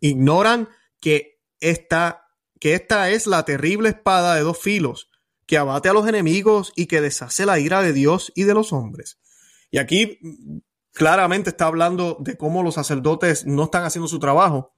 Ignoran 0.00 0.68
que 1.00 1.40
esta, 1.60 2.26
que 2.60 2.74
esta 2.74 3.10
es 3.10 3.26
la 3.26 3.44
terrible 3.44 3.90
espada 3.90 4.34
de 4.34 4.42
dos 4.42 4.58
filos 4.58 5.10
que 5.46 5.58
abate 5.58 5.88
a 5.88 5.92
los 5.92 6.08
enemigos 6.08 6.72
y 6.74 6.86
que 6.86 7.00
deshace 7.00 7.46
la 7.46 7.58
ira 7.58 7.82
de 7.82 7.92
Dios 7.92 8.32
y 8.34 8.44
de 8.44 8.54
los 8.54 8.72
hombres. 8.72 9.18
Y 9.70 9.78
aquí 9.78 10.18
claramente 10.92 11.50
está 11.50 11.66
hablando 11.66 12.16
de 12.20 12.36
cómo 12.36 12.62
los 12.62 12.74
sacerdotes 12.74 13.44
no 13.46 13.64
están 13.64 13.84
haciendo 13.84 14.08
su 14.08 14.18
trabajo 14.18 14.74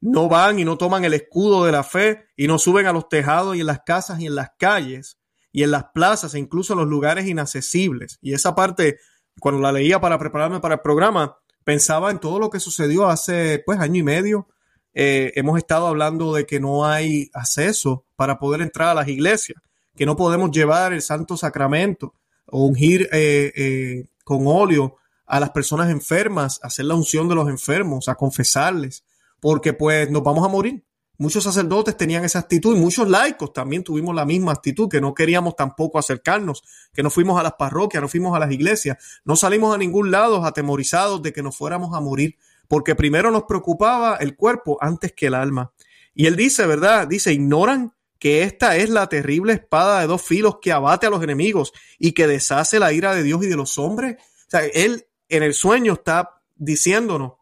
no 0.00 0.28
van 0.28 0.58
y 0.58 0.64
no 0.64 0.78
toman 0.78 1.04
el 1.04 1.14
escudo 1.14 1.64
de 1.64 1.72
la 1.72 1.82
fe 1.82 2.26
y 2.36 2.46
no 2.46 2.58
suben 2.58 2.86
a 2.86 2.92
los 2.92 3.08
tejados 3.08 3.56
y 3.56 3.60
en 3.60 3.66
las 3.66 3.80
casas 3.84 4.20
y 4.20 4.26
en 4.26 4.34
las 4.34 4.50
calles 4.58 5.18
y 5.50 5.62
en 5.62 5.70
las 5.70 5.86
plazas 5.92 6.34
e 6.34 6.38
incluso 6.38 6.72
en 6.72 6.80
los 6.80 6.88
lugares 6.88 7.26
inaccesibles. 7.26 8.18
Y 8.20 8.34
esa 8.34 8.54
parte, 8.54 8.98
cuando 9.40 9.60
la 9.60 9.72
leía 9.72 10.00
para 10.00 10.18
prepararme 10.18 10.60
para 10.60 10.74
el 10.74 10.80
programa, 10.80 11.38
pensaba 11.64 12.10
en 12.10 12.18
todo 12.18 12.38
lo 12.38 12.50
que 12.50 12.60
sucedió 12.60 13.08
hace 13.08 13.62
pues 13.64 13.78
año 13.78 14.00
y 14.00 14.02
medio. 14.02 14.48
Eh, 14.94 15.32
hemos 15.36 15.58
estado 15.58 15.86
hablando 15.86 16.32
de 16.34 16.46
que 16.46 16.60
no 16.60 16.86
hay 16.86 17.30
acceso 17.32 18.04
para 18.16 18.38
poder 18.38 18.62
entrar 18.62 18.88
a 18.88 18.94
las 18.94 19.08
iglesias, 19.08 19.60
que 19.96 20.06
no 20.06 20.16
podemos 20.16 20.50
llevar 20.50 20.92
el 20.92 21.02
santo 21.02 21.36
sacramento 21.36 22.14
ungir 22.50 23.08
eh, 23.12 23.52
eh, 23.54 24.06
con 24.24 24.46
óleo 24.46 24.96
a 25.26 25.40
las 25.40 25.50
personas 25.50 25.90
enfermas, 25.90 26.58
hacer 26.62 26.86
la 26.86 26.94
unción 26.94 27.28
de 27.28 27.34
los 27.34 27.48
enfermos, 27.48 28.08
a 28.08 28.14
confesarles 28.14 29.04
porque 29.40 29.72
pues 29.72 30.10
nos 30.10 30.22
vamos 30.22 30.44
a 30.44 30.48
morir. 30.48 30.82
Muchos 31.20 31.42
sacerdotes 31.42 31.96
tenían 31.96 32.24
esa 32.24 32.38
actitud 32.38 32.76
y 32.76 32.80
muchos 32.80 33.08
laicos 33.08 33.52
también 33.52 33.82
tuvimos 33.82 34.14
la 34.14 34.24
misma 34.24 34.52
actitud, 34.52 34.88
que 34.88 35.00
no 35.00 35.14
queríamos 35.14 35.56
tampoco 35.56 35.98
acercarnos, 35.98 36.62
que 36.94 37.02
no 37.02 37.10
fuimos 37.10 37.40
a 37.40 37.42
las 37.42 37.54
parroquias, 37.54 38.00
no 38.00 38.08
fuimos 38.08 38.36
a 38.36 38.38
las 38.38 38.52
iglesias, 38.52 39.20
no 39.24 39.34
salimos 39.34 39.74
a 39.74 39.78
ningún 39.78 40.12
lado 40.12 40.44
atemorizados 40.44 41.20
de 41.20 41.32
que 41.32 41.42
nos 41.42 41.56
fuéramos 41.56 41.92
a 41.96 42.00
morir, 42.00 42.36
porque 42.68 42.94
primero 42.94 43.32
nos 43.32 43.44
preocupaba 43.44 44.16
el 44.20 44.36
cuerpo 44.36 44.78
antes 44.80 45.12
que 45.12 45.26
el 45.26 45.34
alma. 45.34 45.72
Y 46.14 46.26
él 46.26 46.36
dice, 46.36 46.66
¿verdad? 46.66 47.08
Dice, 47.08 47.32
ignoran 47.32 47.94
que 48.20 48.44
esta 48.44 48.76
es 48.76 48.88
la 48.88 49.08
terrible 49.08 49.54
espada 49.54 50.00
de 50.00 50.06
dos 50.06 50.22
filos 50.22 50.58
que 50.62 50.70
abate 50.70 51.08
a 51.08 51.10
los 51.10 51.22
enemigos 51.22 51.72
y 51.98 52.12
que 52.12 52.28
deshace 52.28 52.78
la 52.78 52.92
ira 52.92 53.12
de 53.14 53.24
Dios 53.24 53.42
y 53.42 53.48
de 53.48 53.56
los 53.56 53.76
hombres. 53.78 54.18
O 54.46 54.50
sea, 54.50 54.60
él 54.66 55.08
en 55.28 55.42
el 55.42 55.54
sueño 55.54 55.94
está 55.94 56.40
diciéndonos 56.54 57.32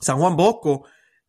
San 0.00 0.18
Juan 0.18 0.36
Bosco 0.36 0.84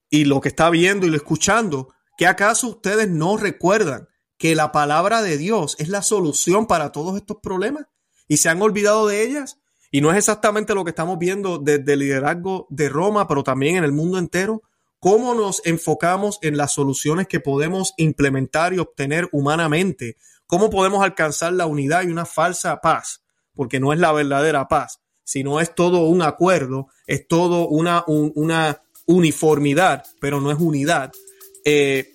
y 0.09 0.25
lo 0.25 0.41
que 0.41 0.49
está 0.49 0.69
viendo 0.69 1.05
y 1.05 1.09
lo 1.09 1.17
escuchando, 1.17 1.93
que 2.17 2.27
acaso 2.27 2.67
ustedes 2.67 3.09
no 3.09 3.37
recuerdan 3.37 4.07
que 4.37 4.55
la 4.55 4.71
palabra 4.71 5.21
de 5.21 5.37
Dios 5.37 5.75
es 5.79 5.89
la 5.89 6.01
solución 6.01 6.65
para 6.65 6.91
todos 6.91 7.17
estos 7.17 7.37
problemas 7.41 7.85
y 8.27 8.37
se 8.37 8.49
han 8.49 8.61
olvidado 8.61 9.07
de 9.07 9.23
ellas? 9.23 9.59
Y 9.91 10.01
no 10.01 10.11
es 10.11 10.17
exactamente 10.17 10.75
lo 10.75 10.83
que 10.83 10.91
estamos 10.91 11.17
viendo 11.17 11.57
desde 11.57 11.93
el 11.93 11.99
liderazgo 11.99 12.67
de 12.69 12.89
Roma, 12.89 13.27
pero 13.27 13.43
también 13.43 13.77
en 13.77 13.83
el 13.83 13.91
mundo 13.91 14.17
entero. 14.19 14.61
¿Cómo 14.99 15.33
nos 15.33 15.61
enfocamos 15.65 16.39
en 16.41 16.57
las 16.57 16.73
soluciones 16.73 17.27
que 17.27 17.39
podemos 17.39 17.93
implementar 17.97 18.73
y 18.73 18.79
obtener 18.79 19.29
humanamente? 19.31 20.17
¿Cómo 20.45 20.69
podemos 20.69 21.03
alcanzar 21.03 21.53
la 21.53 21.65
unidad 21.65 22.03
y 22.03 22.07
una 22.07 22.25
falsa 22.25 22.81
paz? 22.81 23.23
Porque 23.53 23.79
no 23.79 23.93
es 23.93 23.99
la 23.99 24.11
verdadera 24.11 24.67
paz 24.67 24.99
sino 25.29 25.59
es 25.59 25.75
todo 25.75 26.05
un 26.05 26.23
acuerdo, 26.23 26.87
es 27.05 27.27
todo 27.27 27.67
una, 27.67 28.03
una 28.07 28.81
uniformidad, 29.09 30.05
pero 30.21 30.39
no 30.39 30.51
es 30.51 30.59
unidad. 30.59 31.11
Eh, 31.65 32.13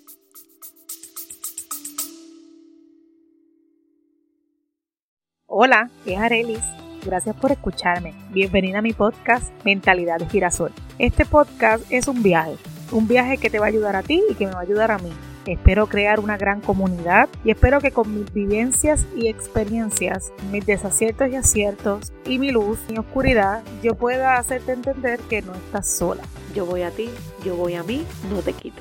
Hola, 5.47 5.91
es 6.07 6.19
Arelis. 6.19 6.63
Gracias 7.05 7.35
por 7.37 7.51
escucharme. 7.51 8.15
Bienvenida 8.31 8.79
a 8.79 8.83
mi 8.83 8.93
podcast 8.93 9.53
Mentalidad 9.65 10.19
de 10.19 10.29
Girasol. 10.29 10.73
Este 10.99 11.25
podcast 11.27 11.85
es 11.91 12.07
un 12.07 12.23
viaje, 12.23 12.57
un 12.93 13.09
viaje 13.09 13.39
que 13.39 13.51
te 13.51 13.59
va 13.59 13.67
a 13.67 13.69
ayudar 13.69 13.97
a 13.97 14.03
ti 14.03 14.23
y 14.31 14.35
que 14.35 14.47
me 14.47 14.53
va 14.53 14.61
a 14.61 14.63
ayudar 14.63 14.93
a 14.93 14.99
mí 14.99 15.11
Espero 15.47 15.89
crear 15.89 16.21
una 16.21 16.39
gran 16.39 16.63
comunidad 16.63 17.29
y 17.45 17.51
espero 17.51 17.79
que 17.79 17.93
con 17.93 18.19
mis 18.19 18.33
vivencias 18.33 19.07
y 19.15 19.29
experiencias, 19.29 20.33
mis 20.51 20.65
desaciertos 20.65 21.29
y 21.29 21.37
aciertos 21.37 22.15
y 22.25 22.39
mi 22.39 22.51
luz 22.51 22.79
y 22.89 22.97
oscuridad, 22.97 23.63
yo 23.83 23.95
pueda 23.95 24.39
hacerte 24.39 24.73
entender 24.73 25.21
que 25.21 25.43
no 25.43 25.55
estás 25.55 25.87
sola. 25.87 26.23
Yo 26.55 26.65
voy 26.65 26.81
a 26.81 26.91
ti, 26.91 27.11
yo 27.45 27.57
voy 27.57 27.75
a 27.75 27.83
mí, 27.83 28.07
no 28.31 28.41
te 28.41 28.55
quito. 28.55 28.81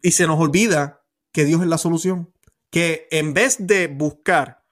Y 0.00 0.12
se 0.12 0.26
nos 0.26 0.40
olvida 0.40 1.02
que 1.32 1.44
Dios 1.44 1.60
es 1.60 1.66
la 1.66 1.76
solución. 1.76 2.32
Que 2.70 3.08
en 3.10 3.34
vez 3.34 3.66
de 3.66 3.88
buscar 3.88 4.65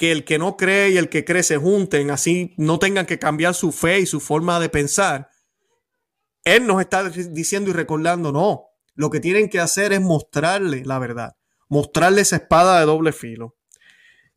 que 0.00 0.12
el 0.12 0.24
que 0.24 0.38
no 0.38 0.56
cree 0.56 0.88
y 0.88 0.96
el 0.96 1.10
que 1.10 1.26
cree 1.26 1.42
se 1.42 1.58
junten, 1.58 2.10
así 2.10 2.54
no 2.56 2.78
tengan 2.78 3.04
que 3.04 3.18
cambiar 3.18 3.52
su 3.52 3.70
fe 3.70 4.00
y 4.00 4.06
su 4.06 4.18
forma 4.18 4.58
de 4.58 4.70
pensar. 4.70 5.28
Él 6.42 6.66
nos 6.66 6.80
está 6.80 7.10
diciendo 7.10 7.68
y 7.68 7.74
recordando, 7.74 8.32
no, 8.32 8.70
lo 8.94 9.10
que 9.10 9.20
tienen 9.20 9.50
que 9.50 9.60
hacer 9.60 9.92
es 9.92 10.00
mostrarle 10.00 10.86
la 10.86 10.98
verdad, 10.98 11.36
mostrarle 11.68 12.22
esa 12.22 12.36
espada 12.36 12.80
de 12.80 12.86
doble 12.86 13.12
filo. 13.12 13.58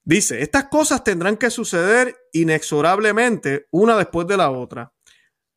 Dice, 0.03 0.41
estas 0.41 0.65
cosas 0.65 1.05
tendrán 1.05 1.37
que 1.37 1.49
suceder 1.49 2.13
inexorablemente 2.33 3.67
una 3.71 3.95
después 3.95 4.27
de 4.27 4.35
la 4.35 4.51
otra. 4.51 4.91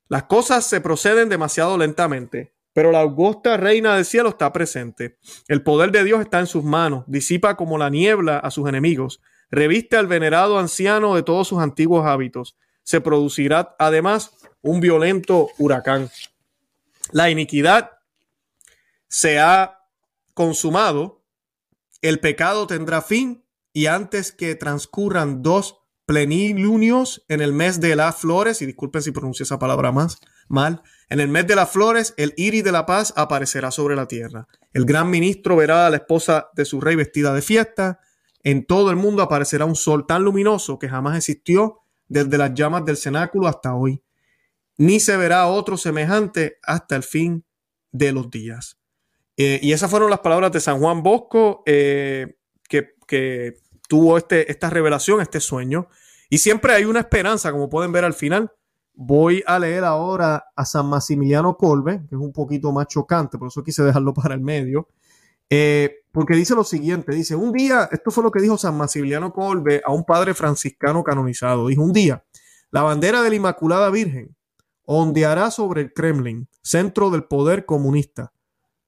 Las 0.06 0.22
cosas 0.26 0.64
se 0.64 0.80
proceden 0.80 1.28
demasiado 1.28 1.76
lentamente, 1.76 2.54
pero 2.72 2.92
la 2.92 3.00
augusta 3.00 3.56
reina 3.56 3.96
del 3.96 4.04
cielo 4.04 4.28
está 4.28 4.52
presente. 4.52 5.18
El 5.48 5.64
poder 5.64 5.90
de 5.90 6.04
Dios 6.04 6.20
está 6.20 6.38
en 6.38 6.46
sus 6.46 6.62
manos, 6.62 7.02
disipa 7.08 7.56
como 7.56 7.76
la 7.76 7.90
niebla 7.90 8.38
a 8.38 8.52
sus 8.52 8.68
enemigos 8.68 9.20
reviste 9.50 9.96
al 9.96 10.06
venerado 10.06 10.58
anciano 10.58 11.14
de 11.14 11.22
todos 11.22 11.48
sus 11.48 11.60
antiguos 11.60 12.06
hábitos. 12.06 12.56
Se 12.82 13.00
producirá 13.00 13.74
además 13.78 14.32
un 14.62 14.80
violento 14.80 15.48
huracán. 15.58 16.10
La 17.12 17.30
iniquidad 17.30 17.92
se 19.08 19.38
ha 19.38 19.80
consumado, 20.34 21.22
el 22.02 22.20
pecado 22.20 22.66
tendrá 22.66 23.02
fin 23.02 23.44
y 23.72 23.86
antes 23.86 24.32
que 24.32 24.54
transcurran 24.54 25.42
dos 25.42 25.78
plenilunios 26.06 27.24
en 27.28 27.40
el 27.40 27.52
mes 27.52 27.80
de 27.80 27.96
las 27.96 28.16
flores, 28.16 28.62
y 28.62 28.66
disculpen 28.66 29.02
si 29.02 29.10
pronuncio 29.10 29.42
esa 29.42 29.58
palabra 29.58 29.92
más 29.92 30.18
mal, 30.48 30.82
en 31.08 31.20
el 31.20 31.28
mes 31.28 31.46
de 31.46 31.56
las 31.56 31.70
flores 31.70 32.14
el 32.16 32.32
iris 32.36 32.64
de 32.64 32.72
la 32.72 32.86
paz 32.86 33.12
aparecerá 33.16 33.70
sobre 33.70 33.96
la 33.96 34.06
tierra. 34.06 34.48
El 34.72 34.84
gran 34.84 35.10
ministro 35.10 35.56
verá 35.56 35.86
a 35.86 35.90
la 35.90 35.96
esposa 35.96 36.50
de 36.54 36.64
su 36.64 36.80
rey 36.80 36.96
vestida 36.96 37.32
de 37.34 37.42
fiesta, 37.42 38.00
en 38.46 38.64
todo 38.64 38.90
el 38.90 38.96
mundo 38.96 39.22
aparecerá 39.22 39.64
un 39.64 39.74
sol 39.74 40.06
tan 40.06 40.22
luminoso 40.22 40.78
que 40.78 40.88
jamás 40.88 41.16
existió 41.16 41.80
desde 42.06 42.38
las 42.38 42.54
llamas 42.54 42.84
del 42.84 42.96
cenáculo 42.96 43.48
hasta 43.48 43.74
hoy, 43.74 44.04
ni 44.76 45.00
se 45.00 45.16
verá 45.16 45.48
otro 45.48 45.76
semejante 45.76 46.56
hasta 46.62 46.94
el 46.94 47.02
fin 47.02 47.44
de 47.90 48.12
los 48.12 48.30
días. 48.30 48.78
Eh, 49.36 49.58
y 49.60 49.72
esas 49.72 49.90
fueron 49.90 50.10
las 50.10 50.20
palabras 50.20 50.52
de 50.52 50.60
San 50.60 50.78
Juan 50.78 51.02
Bosco, 51.02 51.64
eh, 51.66 52.36
que, 52.68 53.54
tuvo 53.88 54.16
este, 54.16 54.48
esta 54.48 54.70
revelación, 54.70 55.20
este 55.20 55.40
sueño. 55.40 55.88
Y 56.30 56.38
siempre 56.38 56.72
hay 56.72 56.84
una 56.84 57.00
esperanza, 57.00 57.50
como 57.50 57.68
pueden 57.68 57.90
ver 57.90 58.04
al 58.04 58.14
final. 58.14 58.52
Voy 58.94 59.42
a 59.44 59.58
leer 59.58 59.82
ahora 59.82 60.44
a 60.54 60.64
San 60.64 60.86
Maximiliano 60.86 61.56
Colbe, 61.56 62.02
que 62.08 62.14
es 62.14 62.20
un 62.20 62.32
poquito 62.32 62.70
más 62.70 62.86
chocante, 62.86 63.38
por 63.38 63.48
eso 63.48 63.64
quise 63.64 63.82
dejarlo 63.82 64.14
para 64.14 64.36
el 64.36 64.40
medio. 64.40 64.88
Eh, 65.50 66.04
porque 66.12 66.34
dice 66.34 66.54
lo 66.54 66.64
siguiente, 66.64 67.12
dice, 67.12 67.36
un 67.36 67.52
día, 67.52 67.88
esto 67.92 68.10
fue 68.10 68.24
lo 68.24 68.30
que 68.30 68.40
dijo 68.40 68.56
San 68.56 68.76
Maximiliano 68.76 69.32
Colbe 69.32 69.82
a 69.84 69.92
un 69.92 70.04
padre 70.04 70.34
franciscano 70.34 71.04
canonizado, 71.04 71.66
dijo, 71.66 71.82
un 71.82 71.92
día, 71.92 72.24
la 72.70 72.82
bandera 72.82 73.22
de 73.22 73.30
la 73.30 73.36
Inmaculada 73.36 73.90
Virgen 73.90 74.34
ondeará 74.86 75.50
sobre 75.50 75.82
el 75.82 75.92
Kremlin, 75.92 76.48
centro 76.62 77.10
del 77.10 77.24
poder 77.24 77.66
comunista, 77.66 78.32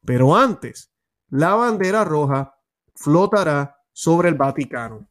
pero 0.05 0.37
antes, 0.37 0.91
la 1.29 1.55
bandera 1.55 2.05
roja 2.05 2.55
flotará 2.95 3.77
sobre 3.93 4.31
el 4.31 4.35
Vaticano. 4.35 5.09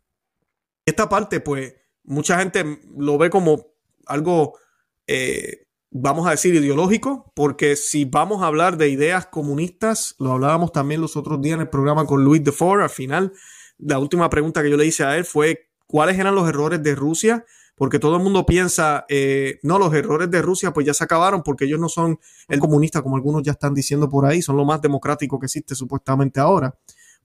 Esta 0.85 1.07
parte, 1.07 1.39
pues, 1.39 1.75
mucha 2.03 2.39
gente 2.39 2.79
lo 2.97 3.17
ve 3.17 3.29
como 3.29 3.67
algo 4.07 4.57
eh, 5.05 5.66
vamos 5.91 6.27
a 6.27 6.31
decir, 6.31 6.53
ideológico, 6.55 7.31
porque 7.35 7.75
si 7.75 8.05
vamos 8.05 8.43
a 8.43 8.47
hablar 8.47 8.77
de 8.77 8.89
ideas 8.89 9.27
comunistas, 9.27 10.15
lo 10.19 10.33
hablábamos 10.33 10.71
también 10.71 11.01
los 11.01 11.15
otros 11.15 11.41
días 11.41 11.55
en 11.55 11.61
el 11.61 11.69
programa 11.69 12.05
con 12.05 12.23
Luis 12.23 12.43
de 12.43 12.51
Ford, 12.51 12.81
al 12.81 12.89
final, 12.89 13.33
la 13.77 13.99
última 13.99 14.29
pregunta 14.29 14.61
que 14.61 14.69
yo 14.69 14.77
le 14.77 14.85
hice 14.85 15.03
a 15.03 15.17
él 15.17 15.25
fue 15.25 15.69
cuáles 15.85 16.19
eran 16.19 16.35
los 16.35 16.47
errores 16.47 16.81
de 16.83 16.95
Rusia, 16.95 17.45
porque 17.75 17.99
todo 17.99 18.17
el 18.17 18.23
mundo 18.23 18.45
piensa, 18.45 19.05
eh, 19.07 19.59
no, 19.61 19.77
los 19.77 19.93
errores 19.93 20.31
de 20.31 20.41
Rusia 20.41 20.73
pues 20.73 20.85
ya 20.85 20.95
se 20.95 21.03
acabaron 21.03 21.43
porque 21.43 21.65
ellos 21.65 21.79
no 21.79 21.89
son 21.89 22.19
el 22.47 22.59
comunista 22.59 23.03
como 23.03 23.15
algunos 23.15 23.43
ya 23.43 23.51
están 23.51 23.75
diciendo 23.75 24.09
por 24.09 24.25
ahí, 24.25 24.41
son 24.41 24.57
lo 24.57 24.65
más 24.65 24.81
democrático 24.81 25.39
que 25.39 25.45
existe 25.45 25.75
supuestamente 25.75 26.39
ahora. 26.39 26.75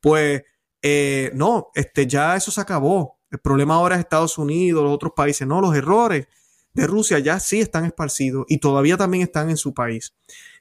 Pues 0.01 0.43
eh, 0.83 1.31
no, 1.35 1.69
este, 1.75 2.07
ya 2.07 2.37
eso 2.37 2.51
se 2.51 2.61
acabó. 2.61 3.19
El 3.31 3.39
problema 3.39 3.77
ahora 3.77 3.95
es 3.95 4.01
Estados 4.01 4.37
Unidos, 4.37 4.83
los 4.83 4.93
otros 4.93 5.13
países. 5.17 5.49
No, 5.49 5.61
los 5.63 5.75
errores 5.75 6.27
de 6.75 6.87
Rusia 6.87 7.19
ya 7.19 7.39
sí 7.41 7.61
están 7.61 7.85
esparcidos 7.85 8.45
y 8.49 8.59
todavía 8.59 8.97
también 8.97 9.23
están 9.23 9.51
en 9.51 9.57
su 9.57 9.75
país. 9.75 10.15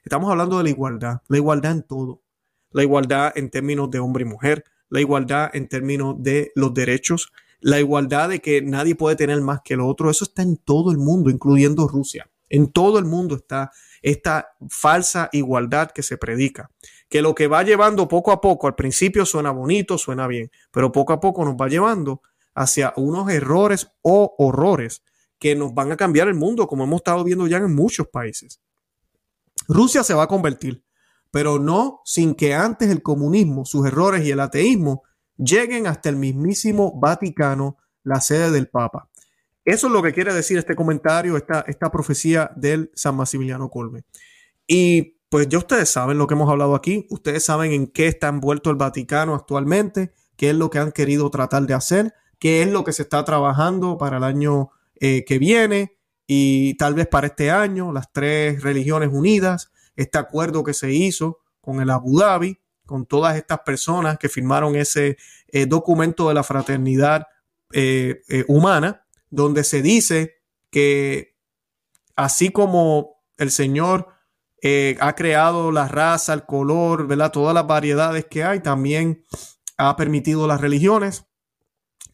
Estamos 0.04 0.30
hablando 0.30 0.58
de 0.58 0.64
la 0.64 0.70
igualdad, 0.70 1.22
la 1.28 1.36
igualdad 1.36 1.72
en 1.72 1.82
todo. 1.82 2.22
La 2.70 2.82
igualdad 2.82 3.32
en 3.36 3.50
términos 3.50 3.90
de 3.90 3.98
hombre 3.98 4.22
y 4.22 4.28
mujer, 4.28 4.64
la 4.88 5.00
igualdad 5.00 5.50
en 5.52 5.68
términos 5.68 6.16
de 6.18 6.52
los 6.54 6.72
derechos, 6.72 7.30
la 7.60 7.78
igualdad 7.78 8.30
de 8.30 8.40
que 8.40 8.62
nadie 8.62 8.94
puede 8.94 9.16
tener 9.16 9.40
más 9.42 9.60
que 9.62 9.74
el 9.74 9.80
otro. 9.80 10.10
Eso 10.10 10.24
está 10.24 10.42
en 10.42 10.56
todo 10.56 10.90
el 10.90 10.98
mundo, 10.98 11.28
incluyendo 11.30 11.86
Rusia. 11.86 12.30
En 12.48 12.72
todo 12.72 12.98
el 12.98 13.04
mundo 13.04 13.36
está 13.36 13.70
esta 14.00 14.54
falsa 14.68 15.28
igualdad 15.32 15.90
que 15.90 16.02
se 16.02 16.16
predica 16.16 16.70
que 17.12 17.20
lo 17.20 17.34
que 17.34 17.46
va 17.46 17.62
llevando 17.62 18.08
poco 18.08 18.32
a 18.32 18.40
poco, 18.40 18.66
al 18.66 18.74
principio 18.74 19.26
suena 19.26 19.50
bonito, 19.50 19.98
suena 19.98 20.26
bien, 20.26 20.50
pero 20.70 20.92
poco 20.92 21.12
a 21.12 21.20
poco 21.20 21.44
nos 21.44 21.56
va 21.56 21.68
llevando 21.68 22.22
hacia 22.54 22.94
unos 22.96 23.30
errores 23.30 23.88
o 24.00 24.34
horrores 24.38 25.02
que 25.42 25.56
nos 25.56 25.74
van 25.74 25.90
a 25.90 25.96
cambiar 25.96 26.28
el 26.28 26.34
mundo, 26.34 26.68
como 26.68 26.84
hemos 26.84 26.98
estado 26.98 27.24
viendo 27.24 27.48
ya 27.48 27.56
en 27.56 27.74
muchos 27.74 28.06
países. 28.06 28.60
Rusia 29.66 30.04
se 30.04 30.14
va 30.14 30.22
a 30.22 30.28
convertir, 30.28 30.84
pero 31.32 31.58
no 31.58 32.00
sin 32.04 32.36
que 32.36 32.54
antes 32.54 32.90
el 32.90 33.02
comunismo, 33.02 33.64
sus 33.64 33.84
errores 33.84 34.24
y 34.24 34.30
el 34.30 34.38
ateísmo 34.38 35.02
lleguen 35.36 35.88
hasta 35.88 36.10
el 36.10 36.14
mismísimo 36.14 36.96
Vaticano, 36.96 37.76
la 38.04 38.20
sede 38.20 38.52
del 38.52 38.68
Papa. 38.68 39.10
Eso 39.64 39.88
es 39.88 39.92
lo 39.92 40.00
que 40.00 40.12
quiere 40.12 40.32
decir 40.32 40.58
este 40.58 40.76
comentario, 40.76 41.36
esta, 41.36 41.64
esta 41.66 41.90
profecía 41.90 42.52
del 42.54 42.92
San 42.94 43.16
Maximiliano 43.16 43.68
Colbe. 43.68 44.04
Y 44.68 45.18
pues 45.28 45.48
ya 45.48 45.58
ustedes 45.58 45.88
saben 45.88 46.18
lo 46.18 46.28
que 46.28 46.34
hemos 46.34 46.48
hablado 46.48 46.76
aquí, 46.76 47.08
ustedes 47.10 47.44
saben 47.44 47.72
en 47.72 47.88
qué 47.88 48.06
está 48.06 48.28
envuelto 48.28 48.70
el 48.70 48.76
Vaticano 48.76 49.34
actualmente, 49.34 50.12
qué 50.36 50.50
es 50.50 50.56
lo 50.56 50.70
que 50.70 50.78
han 50.78 50.92
querido 50.92 51.30
tratar 51.30 51.66
de 51.66 51.74
hacer, 51.74 52.14
qué 52.38 52.62
es 52.62 52.68
lo 52.68 52.84
que 52.84 52.92
se 52.92 53.02
está 53.02 53.24
trabajando 53.24 53.98
para 53.98 54.18
el 54.18 54.22
año 54.22 54.70
eh, 55.04 55.24
que 55.24 55.40
viene 55.40 55.98
y 56.28 56.74
tal 56.74 56.94
vez 56.94 57.08
para 57.08 57.26
este 57.26 57.50
año, 57.50 57.92
las 57.92 58.12
tres 58.12 58.62
religiones 58.62 59.10
unidas, 59.12 59.72
este 59.96 60.16
acuerdo 60.16 60.62
que 60.62 60.74
se 60.74 60.92
hizo 60.92 61.40
con 61.60 61.80
el 61.80 61.90
Abu 61.90 62.20
Dhabi, 62.20 62.60
con 62.86 63.04
todas 63.06 63.36
estas 63.36 63.58
personas 63.66 64.16
que 64.16 64.28
firmaron 64.28 64.76
ese 64.76 65.16
eh, 65.48 65.66
documento 65.66 66.28
de 66.28 66.34
la 66.34 66.44
fraternidad 66.44 67.26
eh, 67.72 68.22
humana, 68.46 69.04
donde 69.28 69.64
se 69.64 69.82
dice 69.82 70.36
que 70.70 71.36
así 72.14 72.50
como 72.50 73.24
el 73.38 73.50
Señor 73.50 74.06
ha 75.00 75.16
creado 75.16 75.72
la 75.72 75.88
raza, 75.88 76.32
el 76.32 76.46
color, 76.46 77.08
¿verdad? 77.08 77.32
Todas 77.32 77.54
las 77.54 77.66
variedades 77.66 78.26
que 78.26 78.44
hay, 78.44 78.60
también 78.60 79.24
ha 79.78 79.96
permitido 79.96 80.46
las 80.46 80.60
religiones. 80.60 81.24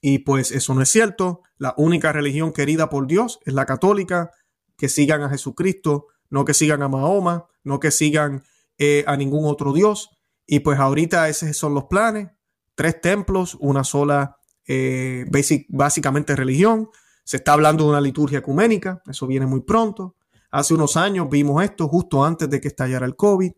Y 0.01 0.21
pues 0.21 0.53
eso 0.53 0.75
no 0.75 0.81
es 0.81 0.89
cierto. 0.89 1.43
La 1.59 1.75
única 1.77 2.13
religión 2.13 2.53
querida 2.53 2.89
por 2.89 3.07
Dios 3.07 3.41
es 3.45 3.53
la 3.53 3.67
católica, 3.67 4.31
que 4.77 4.89
sigan 4.89 5.23
a 5.23 5.29
Jesucristo, 5.29 6.07
no 6.31 6.45
que 6.45 6.55
sigan 6.55 6.83
a 6.83 6.89
Mahoma, 6.89 7.47
no 7.65 7.81
que 7.81 7.91
sigan 7.91 8.45
eh, 8.79 9.05
a 9.07 9.17
ningún 9.17 9.45
otro 9.45 9.73
Dios. 9.73 10.11
Y 10.47 10.61
pues 10.61 10.79
ahorita 10.79 11.29
esos 11.29 11.57
son 11.57 11.75
los 11.75 11.85
planes. 11.85 12.29
Tres 12.75 13.01
templos, 13.01 13.57
una 13.61 13.83
sola, 13.83 14.37
eh, 14.67 15.27
básicamente 15.69 16.37
religión. 16.37 16.89
Se 17.25 17.39
está 17.39 17.55
hablando 17.55 17.85
de 17.85 17.91
una 17.91 18.01
liturgia 18.01 18.39
ecuménica, 18.39 19.03
eso 19.07 19.27
viene 19.27 19.47
muy 19.47 19.63
pronto. 19.63 20.17
Hace 20.51 20.75
unos 20.75 20.97
años 20.97 21.29
vimos 21.29 21.63
esto 21.63 21.89
justo 21.89 22.25
antes 22.25 22.49
de 22.49 22.61
que 22.61 22.69
estallara 22.69 23.05
el 23.05 23.17
COVID. 23.17 23.53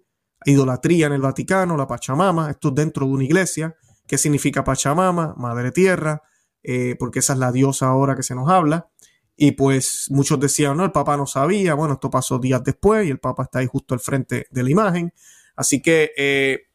Idolatría 0.47 1.07
en 1.07 1.13
el 1.13 1.21
Vaticano, 1.21 1.77
la 1.77 1.87
Pachamama, 1.87 2.51
esto 2.51 2.71
dentro 2.71 3.07
de 3.07 3.13
una 3.13 3.25
iglesia. 3.25 3.77
¿Qué 4.07 4.17
significa 4.19 4.65
Pachamama? 4.65 5.35
Madre 5.37 5.71
Tierra, 5.71 6.23
eh, 6.63 6.97
porque 6.99 7.21
esa 7.21 7.35
es 7.35 7.39
la 7.39 7.53
diosa 7.53 7.87
ahora 7.87 8.17
que 8.17 8.23
se 8.23 8.35
nos 8.35 8.49
habla. 8.51 8.91
Y 9.37 9.53
pues 9.53 10.07
muchos 10.11 10.39
decían, 10.39 10.77
no, 10.77 10.85
el 10.85 10.93
Papa 10.93 11.17
no 11.17 11.27
sabía. 11.27 11.75
Bueno, 11.75 11.95
esto 11.95 12.11
pasó 12.11 12.39
días 12.39 12.63
después 12.63 13.07
y 13.07 13.11
el 13.11 13.19
Papa 13.19 13.45
está 13.45 13.61
ahí 13.61 13.67
justo 13.67 13.95
al 13.95 14.01
frente 14.01 14.47
de 14.51 14.63
la 14.63 14.71
imagen. 14.71 15.15
Así 15.57 15.81
que 15.81 16.13
eh, 16.17 16.69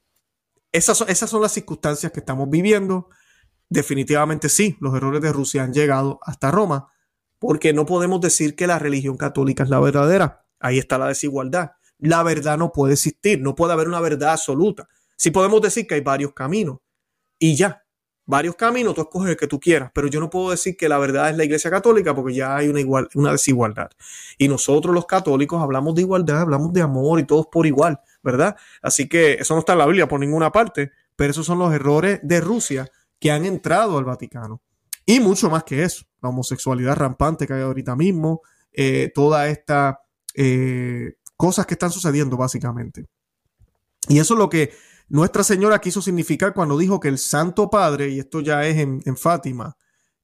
esas, 0.71 1.01
esas 1.07 1.29
son 1.29 1.41
las 1.41 1.51
circunstancias 1.51 2.11
que 2.11 2.19
estamos 2.19 2.49
viviendo. 2.49 3.09
Definitivamente 3.69 4.49
sí, 4.49 4.77
los 4.79 4.95
errores 4.95 5.21
de 5.21 5.31
Rusia 5.31 5.63
han 5.63 5.73
llegado 5.73 6.19
hasta 6.23 6.51
Roma 6.51 6.91
porque 7.39 7.73
no 7.73 7.85
podemos 7.85 8.21
decir 8.21 8.55
que 8.55 8.67
la 8.67 8.79
religión 8.79 9.17
católica 9.17 9.63
es 9.63 9.69
la 9.69 9.79
verdadera. 9.79 10.45
Ahí 10.59 10.79
está 10.79 10.97
la 10.97 11.07
desigualdad. 11.07 11.73
La 11.99 12.23
verdad 12.23 12.57
no 12.57 12.71
puede 12.71 12.93
existir, 12.93 13.39
no 13.41 13.55
puede 13.55 13.73
haber 13.73 13.87
una 13.87 14.01
verdad 14.01 14.31
absoluta. 14.31 14.87
Sí 15.15 15.31
podemos 15.31 15.61
decir 15.61 15.85
que 15.87 15.95
hay 15.95 16.01
varios 16.01 16.33
caminos 16.33 16.79
y 17.37 17.55
ya, 17.55 17.84
varios 18.25 18.55
caminos, 18.55 18.95
tú 18.95 19.01
escoges 19.01 19.31
el 19.31 19.37
que 19.37 19.47
tú 19.47 19.59
quieras, 19.59 19.91
pero 19.93 20.07
yo 20.07 20.19
no 20.19 20.29
puedo 20.29 20.51
decir 20.51 20.75
que 20.75 20.89
la 20.89 20.97
verdad 20.97 21.29
es 21.29 21.37
la 21.37 21.43
Iglesia 21.45 21.69
Católica 21.69 22.15
porque 22.15 22.33
ya 22.33 22.55
hay 22.55 22.67
una, 22.67 22.79
igual, 22.79 23.07
una 23.13 23.31
desigualdad. 23.31 23.89
Y 24.37 24.47
nosotros 24.47 24.93
los 24.93 25.05
católicos 25.05 25.61
hablamos 25.61 25.95
de 25.95 26.01
igualdad, 26.01 26.41
hablamos 26.41 26.73
de 26.73 26.81
amor 26.81 27.19
y 27.19 27.25
todos 27.25 27.47
por 27.47 27.67
igual, 27.67 27.99
¿verdad? 28.23 28.55
Así 28.81 29.07
que 29.07 29.33
eso 29.33 29.53
no 29.53 29.59
está 29.59 29.73
en 29.73 29.79
la 29.79 29.85
Biblia 29.85 30.07
por 30.07 30.19
ninguna 30.19 30.51
parte, 30.51 30.91
pero 31.15 31.31
esos 31.31 31.45
son 31.45 31.59
los 31.59 31.73
errores 31.73 32.19
de 32.23 32.41
Rusia 32.41 32.89
que 33.19 33.31
han 33.31 33.45
entrado 33.45 33.97
al 33.97 34.05
Vaticano. 34.05 34.61
Y 35.05 35.19
mucho 35.19 35.49
más 35.49 35.63
que 35.63 35.83
eso, 35.83 36.05
la 36.21 36.29
homosexualidad 36.29 36.95
rampante 36.95 37.45
que 37.45 37.53
hay 37.53 37.61
ahorita 37.61 37.95
mismo, 37.95 38.41
eh, 38.73 39.11
todas 39.13 39.49
estas 39.49 39.97
eh, 40.33 41.13
cosas 41.37 41.65
que 41.65 41.75
están 41.75 41.91
sucediendo 41.91 42.37
básicamente. 42.37 43.05
Y 44.07 44.19
eso 44.19 44.33
es 44.33 44.39
lo 44.39 44.49
que 44.49 44.73
Nuestra 45.07 45.43
Señora 45.43 45.79
quiso 45.79 46.01
significar 46.01 46.53
cuando 46.53 46.77
dijo 46.77 46.99
que 46.99 47.07
el 47.07 47.19
Santo 47.19 47.69
Padre, 47.69 48.09
y 48.09 48.19
esto 48.19 48.41
ya 48.41 48.65
es 48.65 48.77
en, 48.77 49.17
Fátima, 49.17 49.77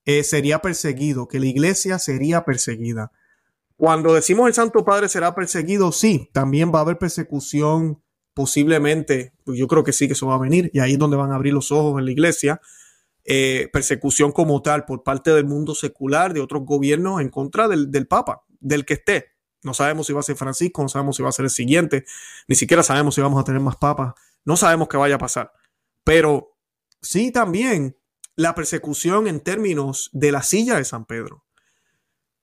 eh, 0.05 0.23
sería 0.23 0.59
perseguido, 0.59 1.27
que 1.27 1.39
la 1.39 1.45
iglesia 1.45 1.99
sería 1.99 2.43
perseguida. 2.43 3.11
Cuando 3.77 4.13
decimos 4.13 4.47
el 4.47 4.53
Santo 4.53 4.83
Padre 4.83 5.07
será 5.09 5.35
perseguido, 5.35 5.91
sí, 5.91 6.29
también 6.33 6.71
va 6.73 6.79
a 6.79 6.81
haber 6.81 6.97
persecución 6.97 8.01
posiblemente, 8.33 9.33
pues 9.43 9.59
yo 9.59 9.67
creo 9.67 9.83
que 9.83 9.93
sí 9.93 10.07
que 10.07 10.13
eso 10.13 10.27
va 10.27 10.35
a 10.35 10.39
venir, 10.39 10.71
y 10.73 10.79
ahí 10.79 10.93
es 10.93 10.99
donde 10.99 11.17
van 11.17 11.31
a 11.31 11.35
abrir 11.35 11.53
los 11.53 11.71
ojos 11.71 11.99
en 11.99 12.05
la 12.05 12.11
iglesia, 12.11 12.61
eh, 13.23 13.69
persecución 13.71 14.31
como 14.31 14.63
tal 14.63 14.85
por 14.85 15.03
parte 15.03 15.31
del 15.31 15.45
mundo 15.45 15.75
secular, 15.75 16.33
de 16.33 16.39
otros 16.39 16.63
gobiernos 16.65 17.21
en 17.21 17.29
contra 17.29 17.67
del, 17.67 17.91
del 17.91 18.07
Papa, 18.07 18.43
del 18.59 18.83
que 18.83 18.95
esté. 18.95 19.25
No 19.63 19.75
sabemos 19.75 20.07
si 20.07 20.13
va 20.13 20.21
a 20.21 20.23
ser 20.23 20.35
Francisco, 20.35 20.81
no 20.81 20.89
sabemos 20.89 21.17
si 21.17 21.21
va 21.23 21.29
a 21.29 21.33
ser 21.33 21.45
el 21.45 21.51
siguiente, 21.51 22.05
ni 22.47 22.55
siquiera 22.55 22.81
sabemos 22.81 23.13
si 23.13 23.21
vamos 23.21 23.39
a 23.39 23.43
tener 23.43 23.61
más 23.61 23.75
papas, 23.75 24.15
no 24.45 24.57
sabemos 24.57 24.87
qué 24.87 24.97
vaya 24.97 25.15
a 25.15 25.19
pasar. 25.19 25.51
Pero 26.03 26.57
sí 27.01 27.31
también 27.31 27.97
la 28.35 28.55
persecución 28.55 29.27
en 29.27 29.39
términos 29.39 30.09
de 30.13 30.31
la 30.31 30.43
silla 30.43 30.75
de 30.77 30.85
San 30.85 31.05
Pedro. 31.05 31.45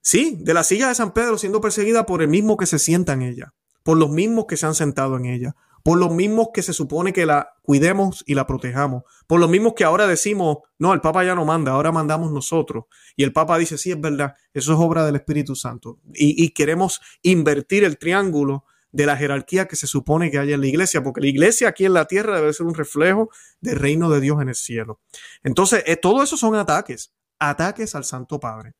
Sí, 0.00 0.38
de 0.40 0.54
la 0.54 0.64
silla 0.64 0.88
de 0.88 0.94
San 0.94 1.12
Pedro 1.12 1.38
siendo 1.38 1.60
perseguida 1.60 2.06
por 2.06 2.22
el 2.22 2.28
mismo 2.28 2.56
que 2.56 2.66
se 2.66 2.78
sienta 2.78 3.12
en 3.12 3.22
ella, 3.22 3.54
por 3.82 3.98
los 3.98 4.10
mismos 4.10 4.46
que 4.46 4.56
se 4.56 4.66
han 4.66 4.74
sentado 4.74 5.16
en 5.16 5.26
ella, 5.26 5.56
por 5.82 5.98
los 5.98 6.10
mismos 6.10 6.48
que 6.52 6.62
se 6.62 6.72
supone 6.72 7.12
que 7.12 7.26
la 7.26 7.54
cuidemos 7.62 8.22
y 8.26 8.34
la 8.34 8.46
protejamos, 8.46 9.04
por 9.26 9.40
los 9.40 9.48
mismos 9.48 9.74
que 9.74 9.84
ahora 9.84 10.06
decimos, 10.06 10.58
no, 10.78 10.92
el 10.92 11.00
Papa 11.00 11.24
ya 11.24 11.34
no 11.34 11.44
manda, 11.44 11.72
ahora 11.72 11.92
mandamos 11.92 12.32
nosotros. 12.32 12.84
Y 13.16 13.24
el 13.24 13.32
Papa 13.32 13.58
dice, 13.58 13.78
sí, 13.78 13.90
es 13.90 14.00
verdad, 14.00 14.34
eso 14.52 14.72
es 14.72 14.78
obra 14.78 15.04
del 15.04 15.16
Espíritu 15.16 15.54
Santo. 15.54 15.98
Y, 16.14 16.50
queremos 16.50 17.00
invertir 17.22 17.84
el 17.84 17.98
triángulo 17.98 18.64
de 18.90 19.06
la 19.06 19.16
jerarquía 19.16 19.66
que 19.66 19.76
se 19.76 19.86
supone 19.86 20.30
que 20.30 20.38
hay 20.38 20.52
en 20.52 20.60
la 20.60 20.66
iglesia, 20.66 21.02
porque 21.02 21.20
la 21.20 21.26
iglesia 21.26 21.68
aquí 21.68 21.84
en 21.84 21.92
la 21.92 22.06
tierra 22.06 22.36
debe 22.36 22.52
ser 22.52 22.66
un 22.66 22.74
reflejo 22.74 23.30
del 23.60 23.76
reino 23.76 24.08
de 24.10 24.20
Dios 24.20 24.40
en 24.40 24.48
el 24.48 24.54
cielo. 24.54 25.00
Entonces, 25.42 25.82
eh, 25.86 25.96
todo 25.96 26.22
eso 26.22 26.36
son 26.36 26.54
ataques, 26.54 27.12
ataques 27.38 27.94
al 27.94 28.04
Santo 28.04 28.40
Padre. 28.40 28.74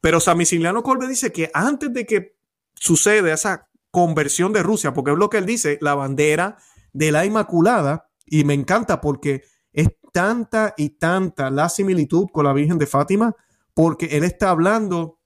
Pero 0.00 0.20
San 0.20 0.36
Misiliano 0.36 0.82
Colbe 0.82 1.08
dice 1.08 1.32
que 1.32 1.50
antes 1.54 1.92
de 1.92 2.04
que 2.04 2.36
suceda 2.74 3.32
esa 3.32 3.68
conversión 3.90 4.52
de 4.52 4.62
Rusia, 4.62 4.92
porque 4.92 5.12
es 5.12 5.16
lo 5.16 5.30
que 5.30 5.38
él 5.38 5.46
dice, 5.46 5.78
la 5.80 5.94
bandera 5.94 6.58
de 6.92 7.12
la 7.12 7.24
Inmaculada, 7.24 8.10
y 8.26 8.44
me 8.44 8.54
encanta 8.54 9.00
porque 9.00 9.44
es 9.72 9.88
tanta 10.12 10.74
y 10.76 10.90
tanta 10.90 11.50
la 11.50 11.68
similitud 11.68 12.26
con 12.32 12.44
la 12.44 12.52
Virgen 12.52 12.78
de 12.78 12.86
Fátima, 12.86 13.34
porque 13.72 14.06
él 14.16 14.24
está 14.24 14.50
hablando 14.50 15.20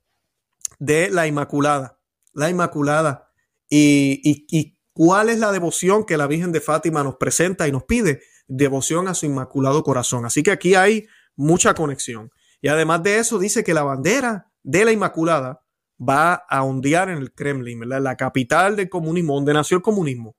de 0.79 1.11
la 1.11 1.27
Inmaculada, 1.27 1.99
la 2.33 2.51
Inmaculada, 2.51 3.28
y, 3.69 4.47
y, 4.51 4.77
cuál 4.93 5.29
es 5.29 5.39
la 5.39 5.53
devoción 5.53 6.05
que 6.05 6.17
la 6.17 6.27
Virgen 6.27 6.51
de 6.51 6.61
Fátima 6.61 7.05
nos 7.05 7.17
presenta 7.17 7.69
y 7.69 7.73
nos 7.73 7.85
pide, 7.85 8.21
devoción 8.49 9.07
a 9.07 9.15
su 9.15 9.27
Inmaculado 9.27 9.85
Corazón. 9.85 10.25
Así 10.25 10.43
que 10.43 10.51
aquí 10.51 10.75
hay 10.75 11.07
mucha 11.37 11.75
conexión. 11.75 12.31
Y 12.61 12.69
además 12.69 13.05
de 13.05 13.19
eso, 13.19 13.39
dice 13.39 13.63
que 13.63 13.75
la 13.75 13.85
bandera 13.85 14.51
de 14.65 14.85
la 14.85 14.91
Inmaculada 14.91 15.63
va 16.01 16.35
a 16.35 16.63
ondear 16.65 17.11
en 17.11 17.19
el 17.19 17.33
Kremlin, 17.33 17.81
la 17.89 18.17
capital 18.17 18.75
del 18.75 18.89
comunismo, 18.89 19.35
donde 19.35 19.53
nació 19.53 19.77
el 19.77 19.83
comunismo. 19.83 20.35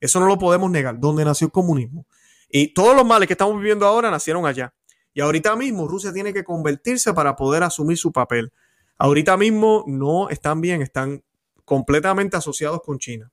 Eso 0.00 0.20
no 0.20 0.26
lo 0.26 0.38
podemos 0.38 0.70
negar, 0.70 1.00
donde 1.00 1.24
nació 1.24 1.46
el 1.46 1.52
comunismo. 1.52 2.06
Y 2.48 2.72
todos 2.74 2.94
los 2.94 3.04
males 3.04 3.26
que 3.26 3.34
estamos 3.34 3.56
viviendo 3.56 3.86
ahora 3.86 4.10
nacieron 4.10 4.46
allá. 4.46 4.72
Y 5.12 5.20
ahorita 5.20 5.56
mismo 5.56 5.88
Rusia 5.88 6.12
tiene 6.12 6.32
que 6.32 6.44
convertirse 6.44 7.12
para 7.14 7.34
poder 7.34 7.62
asumir 7.62 7.96
su 7.96 8.12
papel. 8.12 8.52
Ahorita 8.98 9.36
mismo 9.36 9.84
no 9.86 10.28
están 10.28 10.60
bien, 10.60 10.82
están 10.82 11.22
completamente 11.66 12.38
asociados 12.38 12.80
con 12.82 12.98
China. 12.98 13.30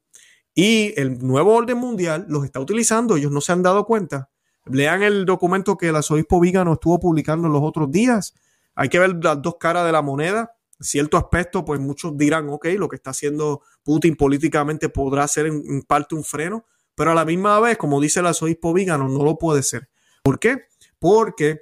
Y 0.54 1.00
el 1.00 1.26
nuevo 1.26 1.56
orden 1.56 1.78
mundial 1.78 2.26
los 2.28 2.44
está 2.44 2.60
utilizando, 2.60 3.16
ellos 3.16 3.32
no 3.32 3.40
se 3.40 3.54
han 3.54 3.64
dado 3.64 3.86
cuenta. 3.86 4.30
Lean 4.66 5.04
el 5.04 5.26
documento 5.26 5.78
que 5.78 5.90
el 5.90 5.96
arzobispo 5.96 6.40
Vígano 6.40 6.74
estuvo 6.74 7.00
publicando 7.00 7.48
los 7.48 7.62
otros 7.64 7.92
días. 7.92 8.34
Hay 8.76 8.90
que 8.90 9.00
ver 9.00 9.24
las 9.24 9.42
dos 9.42 9.56
caras 9.60 9.86
de 9.86 9.92
la 9.92 10.02
moneda. 10.02 10.56
Cierto 10.80 11.18
aspecto, 11.18 11.64
pues 11.64 11.80
muchos 11.80 12.18
dirán, 12.18 12.50
ok, 12.50 12.68
lo 12.78 12.90
que 12.90 12.96
está 12.96 13.12
haciendo 13.12 13.62
Putin 13.84 14.16
políticamente 14.16 14.90
podrá 14.90 15.28
ser 15.28 15.46
en, 15.46 15.82
parte 15.84 16.16
un 16.16 16.24
freno, 16.24 16.66
pero 16.96 17.12
a 17.12 17.16
la 17.16 17.26
misma 17.26 17.60
vez, 17.60 17.78
como 17.78 18.02
dice 18.02 18.20
el 18.20 18.28
arzobispo 18.28 18.74
Vígano, 18.74 19.08
no 19.08 19.24
lo 19.24 19.38
puede 19.38 19.64
ser. 19.64 19.90
¿Por 20.24 20.40
qué? 20.40 20.66
Porque 21.00 21.62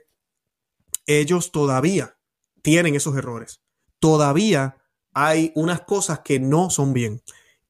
ellos 1.06 1.52
todavía 1.52 2.18
tienen 2.62 2.96
esos 2.96 3.16
errores. 3.16 3.62
Todavía 4.00 4.78
hay 5.14 5.52
unas 5.56 5.82
cosas 5.82 6.20
que 6.20 6.40
no 6.40 6.70
son 6.70 6.94
bien 6.94 7.22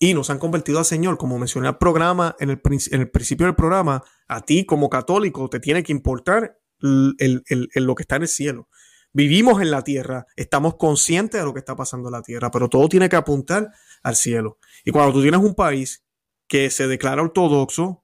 y 0.04 0.16
nos 0.16 0.32
han 0.32 0.40
convertido 0.40 0.80
al 0.80 0.86
Señor, 0.86 1.20
como 1.20 1.38
mencioné 1.38 1.68
al 1.68 1.78
programa, 1.78 2.36
en 2.40 2.50
el, 2.50 2.60
en 2.64 3.02
el 3.02 3.12
principio 3.12 3.46
del 3.46 3.56
programa, 3.56 4.04
a 4.28 4.42
ti 4.42 4.66
como 4.66 4.90
católico 4.90 5.48
te 5.48 5.60
tiene 5.60 5.84
que 5.84 5.92
importar 5.92 6.60
el, 6.80 7.44
lo 7.76 7.94
que 7.94 8.02
está 8.02 8.16
en 8.16 8.24
el 8.24 8.28
cielo. 8.28 8.68
Vivimos 9.14 9.62
en 9.62 9.70
la 9.70 9.84
tierra, 9.84 10.26
estamos 10.36 10.76
conscientes 10.78 11.40
de 11.40 11.46
lo 11.46 11.54
que 11.54 11.60
está 11.60 11.76
pasando 11.76 12.08
en 12.08 12.14
la 12.14 12.24
tierra, 12.24 12.50
pero 12.50 12.68
todo 12.68 12.90
tiene 12.90 13.10
que 13.10 13.16
apuntar 13.16 13.72
al 14.02 14.16
cielo. 14.16 14.58
Y 14.84 14.90
cuando 14.90 15.14
tú 15.14 15.22
tienes 15.22 15.42
un 15.42 15.54
país 15.54 16.04
que 16.48 16.72
se 16.72 16.88
declara 16.88 17.22
ortodoxo, 17.22 18.04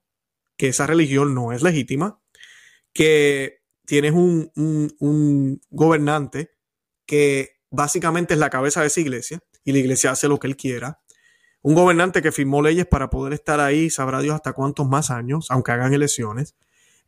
que 0.55 0.67
esa 0.67 0.85
religión 0.85 1.33
no 1.33 1.51
es 1.51 1.63
legítima, 1.63 2.21
que 2.93 3.61
tienes 3.87 4.11
un, 4.13 4.51
un 4.99 5.61
gobernante 5.71 6.51
que 7.07 7.56
básicamente 7.69 8.33
es 8.33 8.39
la 8.39 8.49
cabeza 8.49 8.81
de 8.81 8.87
esa 8.87 8.99
iglesia 8.99 9.39
y 9.63 9.71
la 9.71 9.79
iglesia 9.79 10.11
hace 10.11 10.27
lo 10.27 10.39
que 10.39 10.47
él 10.47 10.55
quiera, 10.55 11.01
un 11.61 11.75
gobernante 11.75 12.21
que 12.21 12.31
firmó 12.31 12.61
leyes 12.61 12.85
para 12.85 13.09
poder 13.09 13.33
estar 13.33 13.59
ahí, 13.59 13.89
sabrá 13.89 14.21
Dios 14.21 14.35
hasta 14.35 14.53
cuántos 14.53 14.87
más 14.87 15.11
años, 15.11 15.47
aunque 15.49 15.71
hagan 15.71 15.93
elecciones, 15.93 16.55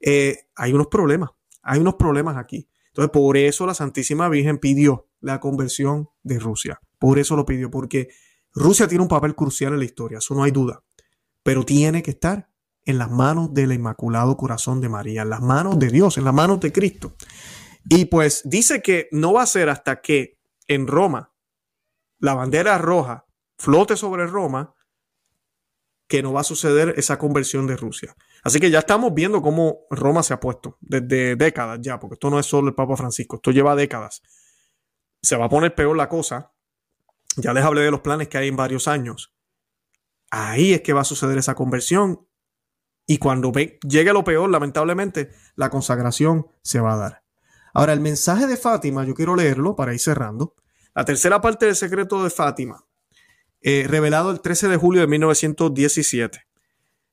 eh, 0.02 0.48
hay 0.56 0.74
unos 0.74 0.88
problemas, 0.88 1.30
hay 1.62 1.80
unos 1.80 1.96
problemas 1.96 2.38
aquí. 2.38 2.68
Entonces, 2.88 3.12
por 3.12 3.38
eso 3.38 3.66
la 3.66 3.74
Santísima 3.74 4.28
Virgen 4.28 4.58
pidió 4.58 5.08
la 5.22 5.40
conversión 5.40 6.10
de 6.24 6.40
Rusia. 6.40 6.82
Por 6.98 7.20
eso 7.20 7.36
lo 7.36 7.46
pidió, 7.46 7.70
porque 7.70 8.10
Rusia 8.54 8.88
tiene 8.88 9.04
un 9.04 9.08
papel 9.08 9.36
crucial 9.36 9.74
en 9.74 9.80
la 9.80 9.86
historia, 9.86 10.18
eso 10.18 10.34
no 10.34 10.44
hay 10.44 10.52
duda. 10.52 10.84
Pero 11.44 11.64
tiene 11.64 12.04
que 12.04 12.12
estar 12.12 12.50
en 12.84 12.98
las 12.98 13.12
manos 13.12 13.54
del 13.54 13.72
Inmaculado 13.72 14.36
Corazón 14.36 14.82
de 14.82 14.90
María, 14.90 15.22
en 15.22 15.30
las 15.30 15.42
manos 15.42 15.78
de 15.78 15.90
Dios, 15.90 16.18
en 16.18 16.26
las 16.26 16.34
manos 16.34 16.60
de 16.60 16.72
Cristo. 16.72 17.16
Y 17.88 18.06
pues 18.06 18.42
dice 18.44 18.82
que 18.82 19.08
no 19.12 19.34
va 19.34 19.44
a 19.44 19.48
ser 19.48 19.70
hasta 19.70 20.02
que 20.02 20.39
en 20.70 20.88
Roma 20.88 21.34
la 22.20 22.36
bandera 22.36 22.78
roja 22.78 23.26
flote 23.58 23.98
sobre 23.98 24.26
Roma, 24.28 24.76
que 26.08 26.24
no 26.24 26.34
va 26.34 26.42
a 26.42 26.46
suceder 26.46 26.94
esa 26.98 27.20
conversión 27.20 27.68
de 27.68 27.76
Rusia. 27.76 28.16
Así 28.44 28.60
que 28.60 28.72
ya 28.72 28.80
estamos 28.80 29.14
viendo 29.14 29.42
cómo 29.42 29.82
Roma 29.90 30.24
se 30.24 30.34
ha 30.34 30.40
puesto 30.40 30.78
desde 30.80 31.36
décadas 31.36 31.80
ya, 31.82 32.00
porque 32.00 32.16
esto 32.16 32.30
no 32.30 32.40
es 32.40 32.46
solo 32.46 32.70
el 32.70 32.76
Papa 32.76 32.96
Francisco, 32.96 33.36
esto 33.36 33.52
lleva 33.52 33.76
décadas. 33.76 34.22
Se 35.22 35.36
va 35.36 35.46
a 35.46 35.50
poner 35.50 35.76
peor 35.76 35.98
la 35.98 36.10
cosa. 36.10 36.54
Ya 37.36 37.54
les 37.54 37.64
hablé 37.64 37.82
de 37.82 37.92
los 37.92 38.02
planes 38.02 38.28
que 38.28 38.38
hay 38.38 38.48
en 38.48 38.56
varios 38.56 38.88
años. 38.88 39.36
Ahí 40.32 40.74
es 40.74 40.82
que 40.82 40.94
va 40.94 41.02
a 41.02 41.06
suceder 41.06 41.38
esa 41.38 41.56
conversión. 41.56 42.28
Y 43.06 43.18
cuando 43.18 43.52
llegue 43.52 44.14
lo 44.14 44.24
peor, 44.24 44.50
lamentablemente, 44.50 45.32
la 45.56 45.70
consagración 45.70 46.48
se 46.62 46.80
va 46.80 46.94
a 46.94 46.98
dar. 46.98 47.29
Ahora, 47.74 47.94
el 47.94 48.00
mensaje 48.00 48.48
de 48.48 48.58
Fátima, 48.58 49.06
yo 49.06 49.14
quiero 49.14 49.36
leerlo 49.36 49.76
para 49.76 49.94
ir 49.94 50.00
cerrando. 50.00 50.56
La 50.96 51.06
tercera 51.06 51.40
parte 51.40 51.66
del 51.66 51.76
secreto 51.76 52.24
de 52.24 52.30
Fátima 52.30 52.84
eh, 53.62 53.86
revelado 53.88 54.32
el 54.32 54.40
13 54.40 54.70
de 54.70 54.78
julio 54.78 55.02
de 55.02 55.08
1917. 55.08 56.46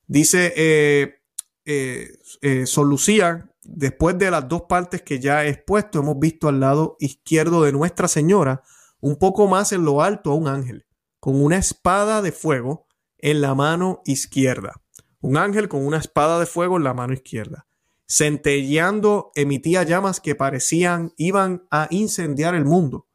Dice 0.07 0.53
eh, 0.57 1.21
eh, 1.64 2.66
Son 2.66 2.88
Lucía, 2.88 3.51
después 3.64 4.16
de 4.16 4.31
las 4.31 4.49
dos 4.49 4.62
partes 4.69 5.03
que 5.03 5.19
ya 5.19 5.45
he 5.45 5.49
expuesto, 5.49 5.99
hemos 5.99 6.19
visto 6.21 6.49
al 6.49 6.61
lado 6.61 6.97
izquierdo 7.01 7.64
de 7.64 7.73
Nuestra 7.73 8.07
Señora, 8.07 8.62
un 9.01 9.16
poco 9.16 9.49
más 9.49 9.73
en 9.73 9.85
lo 9.85 10.03
alto, 10.03 10.31
a 10.31 10.35
un 10.37 10.47
ángel, 10.47 10.87
con 11.19 11.42
una 11.42 11.57
espada 11.57 12.23
de 12.23 12.31
fuego 12.31 12.87
en 13.19 13.40
la 13.40 13.57
mano 13.57 14.03
izquierda. 14.05 14.81
Un 15.21 15.37
ángel 15.37 15.69
con 15.69 15.85
una 15.85 15.99
espada 15.99 16.38
de 16.38 16.47
fuego 16.47 16.77
en 16.77 16.85
la 16.85 16.95
mano 16.95 17.12
izquierda. 17.12 17.66
Centelleando 18.09 19.33
emitía 19.35 19.83
llamas 19.83 20.21
que 20.21 20.35
parecían 20.35 21.12
iban 21.16 21.66
a 21.71 21.88
incendiar 21.90 22.55
el 22.55 22.64
mundo, 22.64 23.09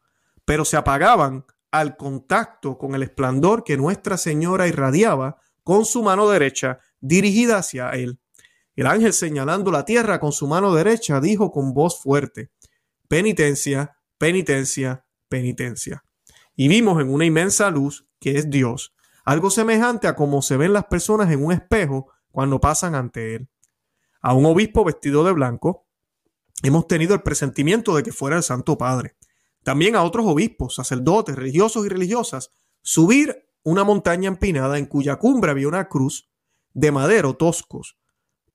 pero 0.46 0.66
se 0.66 0.78
apagaban 0.78 1.46
al 1.72 1.96
contacto 1.96 2.78
con 2.78 2.96
el 2.96 3.04
esplendor 3.04 3.64
que 3.64 3.78
Nuestra 3.78 4.18
Señora 4.18 4.68
irradiaba 4.68 5.38
con 5.64 5.86
su 5.86 6.04
mano 6.04 6.30
derecha 6.30 6.80
dirigida 7.00 7.58
hacia 7.58 7.92
él. 7.92 8.20
El 8.76 8.88
ángel 8.88 9.14
señalando 9.14 9.72
la 9.72 9.86
tierra 9.86 10.20
con 10.20 10.32
su 10.32 10.48
mano 10.48 10.74
derecha 10.74 11.22
dijo 11.22 11.52
con 11.52 11.74
voz 11.74 12.02
fuerte, 12.02 12.52
penitencia, 13.08 13.98
penitencia, 14.18 15.06
penitencia. 15.30 16.04
Y 16.56 16.68
vimos 16.68 17.02
en 17.02 17.14
una 17.14 17.26
inmensa 17.26 17.70
luz, 17.70 18.06
que 18.20 18.38
es 18.38 18.50
Dios, 18.50 18.94
algo 19.24 19.50
semejante 19.50 20.08
a 20.08 20.16
como 20.16 20.42
se 20.42 20.58
ven 20.58 20.74
las 20.74 20.86
personas 20.86 21.32
en 21.32 21.44
un 21.44 21.52
espejo 21.52 22.12
cuando 22.32 22.60
pasan 22.60 22.96
ante 22.96 23.36
él. 23.36 23.50
A 24.22 24.34
un 24.34 24.46
obispo 24.46 24.84
vestido 24.84 25.24
de 25.24 25.32
blanco, 25.32 25.88
hemos 26.64 26.88
tenido 26.88 27.14
el 27.14 27.22
presentimiento 27.22 27.96
de 27.96 28.04
que 28.04 28.12
fuera 28.12 28.38
el 28.38 28.44
Santo 28.44 28.78
Padre 28.78 29.16
también 29.64 29.96
a 29.96 30.04
otros 30.04 30.26
obispos, 30.26 30.76
sacerdotes, 30.76 31.36
religiosos 31.36 31.86
y 31.86 31.90
religiosas, 31.90 32.52
subir 32.82 33.48
una 33.64 33.84
montaña 33.84 34.28
empinada 34.28 34.78
en 34.78 34.86
cuya 34.86 35.18
cumbre 35.18 35.52
había 35.52 35.68
una 35.68 35.88
cruz 35.88 36.30
de 36.74 36.92
madero 36.92 37.36
toscos, 37.36 37.98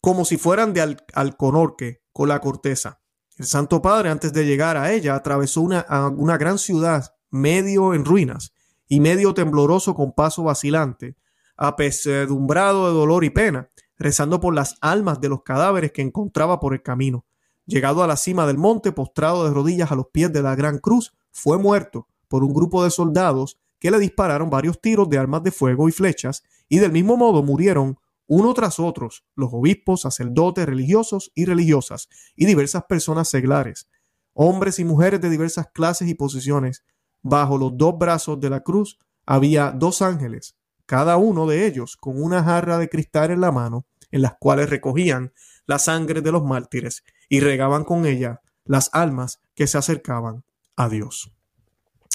como 0.00 0.24
si 0.24 0.36
fueran 0.36 0.72
de 0.72 0.96
alconorque 1.14 2.02
con 2.12 2.28
la 2.28 2.40
corteza. 2.40 3.00
El 3.36 3.46
Santo 3.46 3.82
Padre, 3.82 4.08
antes 4.08 4.32
de 4.32 4.46
llegar 4.46 4.76
a 4.76 4.92
ella, 4.92 5.14
atravesó 5.14 5.60
una, 5.60 5.86
una 6.16 6.38
gran 6.38 6.58
ciudad 6.58 7.14
medio 7.30 7.94
en 7.94 8.04
ruinas 8.04 8.52
y 8.88 9.00
medio 9.00 9.34
tembloroso 9.34 9.94
con 9.94 10.12
paso 10.12 10.44
vacilante, 10.44 11.16
apesadumbrado 11.56 12.88
de 12.88 12.94
dolor 12.94 13.24
y 13.24 13.30
pena, 13.30 13.70
rezando 13.98 14.40
por 14.40 14.54
las 14.54 14.76
almas 14.80 15.20
de 15.20 15.28
los 15.28 15.42
cadáveres 15.42 15.92
que 15.92 16.02
encontraba 16.02 16.60
por 16.60 16.74
el 16.74 16.82
camino. 16.82 17.24
Llegado 17.66 18.02
a 18.02 18.06
la 18.06 18.16
cima 18.16 18.46
del 18.46 18.58
monte, 18.58 18.92
postrado 18.92 19.44
de 19.44 19.50
rodillas 19.52 19.90
a 19.90 19.96
los 19.96 20.06
pies 20.12 20.32
de 20.32 20.42
la 20.42 20.54
gran 20.54 20.78
cruz, 20.78 21.16
fue 21.32 21.58
muerto 21.58 22.08
por 22.28 22.44
un 22.44 22.54
grupo 22.54 22.84
de 22.84 22.90
soldados 22.90 23.58
que 23.78 23.90
le 23.90 23.98
dispararon 23.98 24.50
varios 24.50 24.80
tiros 24.80 25.08
de 25.08 25.18
armas 25.18 25.42
de 25.42 25.50
fuego 25.50 25.88
y 25.88 25.92
flechas, 25.92 26.44
y 26.68 26.78
del 26.78 26.92
mismo 26.92 27.16
modo 27.16 27.42
murieron 27.42 27.98
uno 28.26 28.54
tras 28.54 28.80
otros 28.80 29.24
los 29.36 29.50
obispos, 29.52 30.00
sacerdotes, 30.02 30.66
religiosos 30.66 31.30
y 31.34 31.44
religiosas, 31.44 32.08
y 32.34 32.46
diversas 32.46 32.84
personas 32.84 33.28
seglares, 33.28 33.88
hombres 34.32 34.78
y 34.78 34.84
mujeres 34.84 35.20
de 35.20 35.30
diversas 35.30 35.68
clases 35.72 36.08
y 36.08 36.14
posiciones. 36.14 36.84
Bajo 37.22 37.58
los 37.58 37.76
dos 37.76 37.98
brazos 37.98 38.40
de 38.40 38.50
la 38.50 38.60
cruz 38.60 38.98
había 39.24 39.70
dos 39.72 40.02
ángeles, 40.02 40.56
cada 40.86 41.16
uno 41.16 41.46
de 41.46 41.66
ellos 41.66 41.96
con 41.96 42.22
una 42.22 42.42
jarra 42.42 42.78
de 42.78 42.88
cristal 42.88 43.30
en 43.30 43.40
la 43.40 43.52
mano, 43.52 43.86
en 44.10 44.22
las 44.22 44.36
cuales 44.38 44.70
recogían 44.70 45.32
la 45.66 45.78
sangre 45.78 46.22
de 46.22 46.32
los 46.32 46.44
mártires 46.44 47.04
y 47.28 47.40
regaban 47.40 47.84
con 47.84 48.06
ella 48.06 48.40
las 48.64 48.90
almas 48.92 49.40
que 49.54 49.66
se 49.66 49.78
acercaban 49.78 50.44
a 50.76 50.88
Dios. 50.88 51.32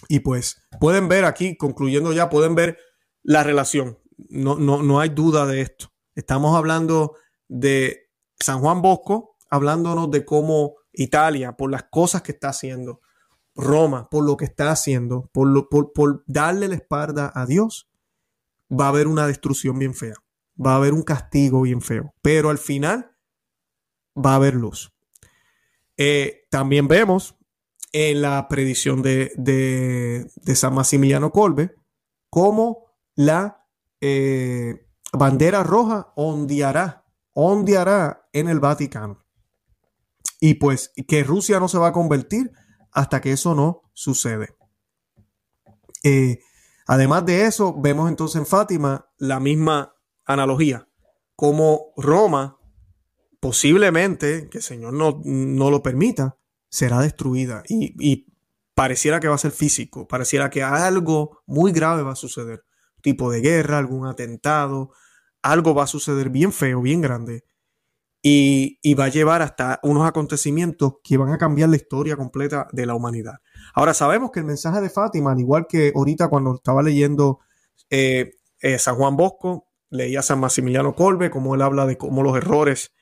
Y 0.08 0.22
pues 0.22 0.62
pueden 0.80 1.08
ver 1.08 1.26
aquí, 1.26 1.58
concluyendo 1.58 2.14
ya, 2.14 2.30
pueden 2.30 2.56
ver 2.56 2.78
la 3.24 3.44
relación. 3.44 4.00
No, 4.30 4.56
no, 4.56 4.82
no 4.82 5.00
hay 5.00 5.10
duda 5.10 5.46
de 5.46 5.62
esto. 5.62 5.92
Estamos 6.16 6.56
hablando 6.56 7.16
de 7.48 8.10
San 8.40 8.60
Juan 8.60 8.82
Bosco, 8.82 9.38
hablándonos 9.50 10.10
de 10.12 10.26
cómo 10.26 10.76
Italia, 10.94 11.54
por 11.54 11.72
las 11.72 11.84
cosas 11.84 12.22
que 12.22 12.32
está 12.32 12.50
haciendo, 12.50 13.02
Roma, 13.56 14.10
por 14.10 14.26
lo 14.26 14.38
que 14.38 14.46
está 14.46 14.72
haciendo, 14.72 15.30
por, 15.34 15.70
por, 15.70 15.94
por 15.94 16.24
darle 16.26 16.68
la 16.68 16.76
espalda 16.76 17.32
a 17.34 17.46
Dios, 17.46 17.91
va 18.72 18.86
a 18.86 18.90
haber 18.90 19.08
una 19.08 19.28
destrucción 19.28 19.78
bien 19.80 19.94
fea, 19.94 20.16
va 20.64 20.74
a 20.74 20.78
haber 20.78 20.94
un 20.94 21.04
castigo 21.04 21.62
bien 21.62 21.82
feo. 21.82 22.14
Pero 22.22 22.50
al 22.50 22.58
final 22.58 23.12
va 24.16 24.34
a 24.34 24.36
haber 24.36 24.56
luz. 24.56 24.94
Eh, 25.98 26.48
también 26.50 26.88
vemos 26.88 27.36
en 27.94 28.22
la 28.22 28.48
predicción 28.48 29.02
de, 29.02 30.28
San 30.56 30.74
Maximiliano 30.74 31.32
Colbe 31.32 31.76
cómo 32.30 32.86
la 33.16 33.68
eh, 34.00 34.88
bandera 35.12 35.64
roja 35.64 36.14
ondeará, 36.16 37.06
ondeará 37.34 38.28
en 38.32 38.48
el 38.48 38.60
Vaticano. 38.60 39.26
Y 40.40 40.56
pues 40.56 40.92
que 41.08 41.24
Rusia 41.24 41.60
no 41.60 41.68
se 41.68 41.78
va 41.78 41.88
a 41.88 41.94
convertir 41.94 42.52
hasta 42.92 43.22
que 43.22 43.34
eso 43.34 43.54
no 43.54 43.84
sucede. 43.94 44.56
Eh, 46.04 46.40
además 46.92 47.26
de 47.26 47.46
eso, 47.46 47.74
vemos 47.80 48.10
entonces 48.10 48.36
en 48.36 48.46
Fátima 48.46 49.10
la 49.18 49.40
misma 49.40 49.96
analogía, 50.26 50.90
como 51.38 51.94
Roma 51.96 52.58
posiblemente, 53.40 54.50
que 54.50 54.58
el 54.58 54.64
Señor 54.64 54.92
no, 54.92 55.22
no 55.24 55.72
lo 55.72 55.82
permita, 55.82 56.38
será 56.70 57.00
destruida 57.00 57.64
y, 57.70 57.96
y, 57.98 58.28
pareciera 58.76 59.22
que 59.22 59.30
va 59.30 59.36
a 59.36 59.38
ser 59.38 59.52
físico, 59.52 60.06
pareciera 60.06 60.50
que 60.50 60.64
algo 60.64 61.42
muy 61.46 61.72
grave 61.72 62.04
va 62.04 62.12
a 62.12 62.16
suceder, 62.16 62.66
tipo 63.02 63.32
de 63.32 63.40
guerra, 63.40 63.78
algún 63.78 64.06
atentado, 64.06 64.92
algo 65.42 65.74
va 65.74 65.84
a 65.84 65.88
suceder 65.88 66.30
bien 66.30 66.52
feo, 66.52 66.82
bien 66.82 67.00
grande 67.00 67.46
y, 68.22 68.94
va 68.94 69.06
a 69.06 69.10
llevar 69.10 69.42
hasta 69.42 69.80
unos 69.84 70.08
acontecimientos 70.08 70.96
que 71.04 71.18
van 71.18 71.34
a 71.34 71.38
cambiar 71.38 71.70
la 71.70 71.76
historia 71.76 72.16
completa 72.16 72.68
de 72.72 72.86
la 72.86 72.94
humanidad. 72.94 73.40
Ahora 73.74 73.94
sabemos 73.94 74.32
que 74.32 74.40
el 74.40 74.46
mensaje 74.46 74.80
de 74.82 74.90
Fátima, 74.90 75.32
al 75.32 75.40
igual 75.40 75.66
que 75.68 75.92
ahorita 75.96 76.28
cuando 76.28 76.56
estaba 76.56 76.84
leyendo 76.84 77.40
eh, 77.90 78.34
eh, 78.60 78.78
San 78.78 78.96
Juan 78.96 79.18
Bosco, 79.18 79.68
leía 79.90 80.22
San 80.22 80.40
Maximiliano 80.40 80.94
Colbe, 80.94 81.32
como 81.32 81.56
él 81.56 81.62
habla 81.62 81.86
de 81.86 81.98
cómo 81.98 82.22
los 82.22 82.38
errores 82.38 82.94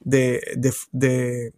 de, 0.00 0.42
de, 0.56 1.52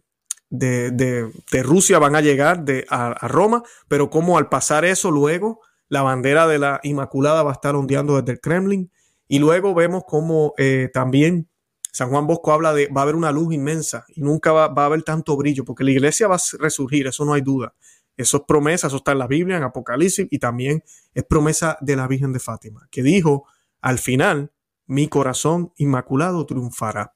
de, 0.49 1.31
de 1.51 1.63
Rusia 1.63 1.99
van 1.99 2.15
a 2.15 2.21
llegar 2.21 2.63
a, 2.89 3.27
Roma, 3.27 3.63
pero 3.87 4.09
como 4.09 4.37
al 4.37 4.49
pasar 4.49 4.85
eso 4.85 5.09
luego 5.09 5.61
la 5.87 6.01
bandera 6.01 6.47
de 6.47 6.59
la 6.59 6.79
Inmaculada 6.83 7.43
va 7.43 7.51
a 7.51 7.53
estar 7.53 7.75
ondeando 7.75 8.19
desde 8.19 8.33
el 8.33 8.39
Kremlin 8.39 8.91
y 9.27 9.39
luego 9.39 9.73
vemos 9.73 10.03
como 10.05 10.53
eh, 10.57 10.89
también 10.93 11.49
San 11.95 12.09
Juan 12.09 12.27
Bosco 12.27 12.51
habla 12.51 12.73
de 12.73 12.87
va 12.87 12.99
a 12.99 13.03
haber 13.03 13.15
una 13.15 13.31
luz 13.31 13.53
inmensa 13.53 14.03
y 14.13 14.19
nunca 14.19 14.51
va, 14.51 14.67
va, 14.67 14.83
a 14.83 14.85
haber 14.87 15.03
tanto 15.03 15.37
brillo 15.37 15.63
porque 15.63 15.85
la 15.85 15.91
iglesia 15.91 16.27
va 16.27 16.35
a 16.35 16.41
resurgir, 16.59 17.07
eso 17.07 17.23
no 17.23 17.33
hay 17.33 17.41
duda. 17.41 17.73
Eso 18.17 18.35
es 18.35 18.43
promesa, 18.45 18.87
eso 18.87 18.97
está 18.97 19.13
en 19.13 19.19
la 19.19 19.27
Biblia, 19.27 19.55
en 19.55 19.63
Apocalipsis 19.63 20.27
y 20.29 20.37
también 20.37 20.83
es 21.13 21.23
promesa 21.23 21.77
de 21.79 21.95
la 21.95 22.05
Virgen 22.05 22.33
de 22.33 22.41
Fátima, 22.41 22.85
que 22.91 23.01
dijo 23.01 23.45
al 23.79 23.97
final, 23.97 24.51
mi 24.87 25.07
corazón 25.07 25.71
inmaculado 25.77 26.45
triunfará. 26.45 27.13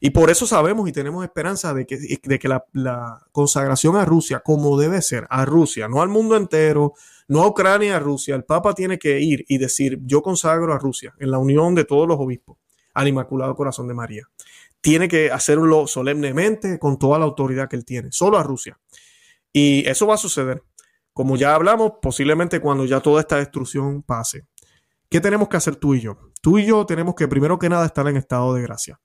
Y 0.00 0.08
por 0.10 0.30
eso 0.30 0.46
sabemos 0.46 0.88
y 0.88 0.92
tenemos 0.92 1.22
esperanza 1.24 1.74
de 1.74 1.84
que, 1.84 1.98
de 2.22 2.38
que 2.38 2.48
la, 2.48 2.64
la, 2.72 3.26
consagración 3.32 3.96
a 3.96 4.06
Rusia, 4.06 4.40
como 4.40 4.78
debe 4.78 5.02
ser, 5.02 5.26
a 5.28 5.44
Rusia, 5.44 5.88
no 5.88 6.00
al 6.00 6.08
mundo 6.08 6.38
entero, 6.38 6.94
no 7.28 7.42
a 7.42 7.48
Ucrania, 7.48 7.96
a 7.96 8.00
Rusia, 8.00 8.34
el 8.34 8.44
Papa 8.44 8.72
tiene 8.74 8.98
que 8.98 9.20
ir 9.20 9.44
y 9.46 9.58
decir, 9.58 10.00
yo 10.06 10.22
consagro 10.22 10.72
a 10.72 10.78
Rusia 10.78 11.12
en 11.18 11.30
la 11.30 11.36
unión 11.36 11.74
de 11.74 11.84
todos 11.84 12.08
los 12.08 12.18
obispos 12.18 12.61
al 12.94 13.08
Inmaculado 13.08 13.54
Corazón 13.54 13.88
de 13.88 13.94
María. 13.94 14.28
Tiene 14.80 15.08
que 15.08 15.30
hacerlo 15.30 15.86
solemnemente 15.86 16.78
con 16.78 16.98
toda 16.98 17.18
la 17.18 17.24
autoridad 17.24 17.68
que 17.68 17.76
él 17.76 17.84
tiene, 17.84 18.10
solo 18.10 18.38
a 18.38 18.42
Rusia. 18.42 18.78
Y 19.52 19.86
eso 19.88 20.06
va 20.06 20.14
a 20.14 20.18
suceder. 20.18 20.62
Como 21.12 21.36
ya 21.36 21.54
hablamos, 21.54 21.92
posiblemente 22.00 22.60
cuando 22.60 22.84
ya 22.84 23.00
toda 23.00 23.20
esta 23.20 23.36
destrucción 23.36 24.02
pase. 24.02 24.46
¿Qué 25.08 25.20
tenemos 25.20 25.48
que 25.48 25.58
hacer 25.58 25.76
tú 25.76 25.94
y 25.94 26.00
yo? 26.00 26.18
Tú 26.40 26.58
y 26.58 26.64
yo 26.64 26.86
tenemos 26.86 27.14
que 27.14 27.28
primero 27.28 27.58
que 27.58 27.68
nada 27.68 27.84
estar 27.84 28.06
en 28.08 28.16
estado 28.16 28.54
de 28.54 28.62
gracia. 28.62 28.98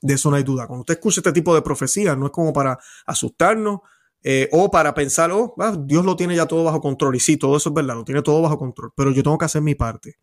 De 0.00 0.14
eso 0.14 0.30
no 0.30 0.36
hay 0.36 0.44
duda. 0.44 0.66
Cuando 0.66 0.82
usted 0.82 0.94
escucha 0.94 1.20
este 1.20 1.32
tipo 1.32 1.54
de 1.54 1.62
profecías, 1.62 2.16
no 2.16 2.26
es 2.26 2.32
como 2.32 2.52
para 2.52 2.78
asustarnos 3.06 3.80
eh, 4.22 4.48
o 4.52 4.70
para 4.70 4.94
pensar, 4.94 5.30
oh, 5.32 5.54
ah, 5.58 5.76
Dios 5.78 6.04
lo 6.04 6.16
tiene 6.16 6.36
ya 6.36 6.46
todo 6.46 6.64
bajo 6.64 6.80
control. 6.80 7.16
Y 7.16 7.20
sí, 7.20 7.36
todo 7.36 7.56
eso 7.56 7.70
es 7.70 7.74
verdad, 7.74 7.96
lo 7.96 8.04
tiene 8.04 8.22
todo 8.22 8.40
bajo 8.40 8.56
control. 8.56 8.92
Pero 8.96 9.10
yo 9.10 9.22
tengo 9.22 9.36
que 9.36 9.44
hacer 9.44 9.62
mi 9.62 9.74
parte. 9.74 10.16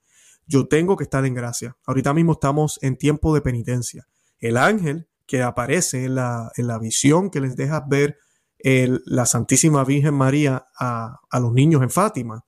Yo 0.48 0.68
tengo 0.68 0.98
que 0.98 1.04
estar 1.04 1.26
en 1.26 1.34
gracia. 1.34 1.78
Ahorita 1.86 2.14
mismo 2.14 2.34
estamos 2.34 2.80
en 2.82 2.98
tiempo 2.98 3.34
de 3.34 3.42
penitencia. 3.42 4.08
El 4.40 4.58
ángel 4.58 5.08
que 5.26 5.42
aparece 5.42 6.06
en 6.06 6.16
la, 6.16 6.52
en 6.58 6.68
la 6.68 6.78
visión 6.80 7.30
que 7.30 7.40
les 7.40 7.56
deja 7.56 7.84
ver 7.88 8.18
la 8.64 9.26
Santísima 9.26 9.84
Virgen 9.84 10.14
María 10.14 10.68
a, 10.80 11.20
los 11.40 11.52
niños 11.52 11.82
en 11.84 11.90
Fátima, 11.90 12.46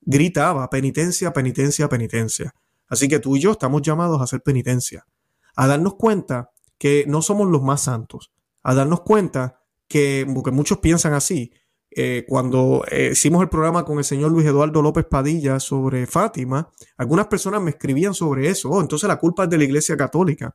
gritaba 0.00 0.68
penitencia, 0.68 1.32
penitencia, 1.32 1.88
penitencia. 1.88 2.54
Así 2.88 3.08
que 3.08 3.20
tú 3.20 3.36
y 3.36 3.40
yo 3.40 3.52
estamos 3.52 3.82
llamados 3.82 4.20
a 4.20 4.24
hacer 4.24 4.42
penitencia, 4.42 5.06
a 5.54 5.66
darnos 5.66 5.94
cuenta 5.94 6.50
que 6.76 7.04
no 7.06 7.22
somos 7.22 7.48
los 7.48 7.62
más 7.62 7.82
santos, 7.82 8.32
a 8.62 8.74
darnos 8.74 9.02
cuenta 9.02 9.60
que, 9.86 10.26
porque 10.34 10.50
muchos 10.50 10.78
piensan 10.78 11.14
así, 11.14 11.52
eh, 11.96 12.24
cuando 12.28 12.84
eh, 12.90 13.10
hicimos 13.12 13.42
el 13.42 13.48
programa 13.48 13.84
con 13.84 13.98
el 13.98 14.04
señor 14.04 14.32
Luis 14.32 14.46
Eduardo 14.46 14.82
López 14.82 15.06
Padilla 15.08 15.60
sobre 15.60 16.06
Fátima, 16.06 16.70
algunas 16.96 17.26
personas 17.28 17.62
me 17.62 17.70
escribían 17.70 18.14
sobre 18.14 18.48
eso, 18.48 18.70
oh, 18.70 18.80
entonces 18.80 19.08
la 19.08 19.18
culpa 19.18 19.44
es 19.44 19.50
de 19.50 19.58
la 19.58 19.64
Iglesia 19.64 19.96
Católica. 19.96 20.54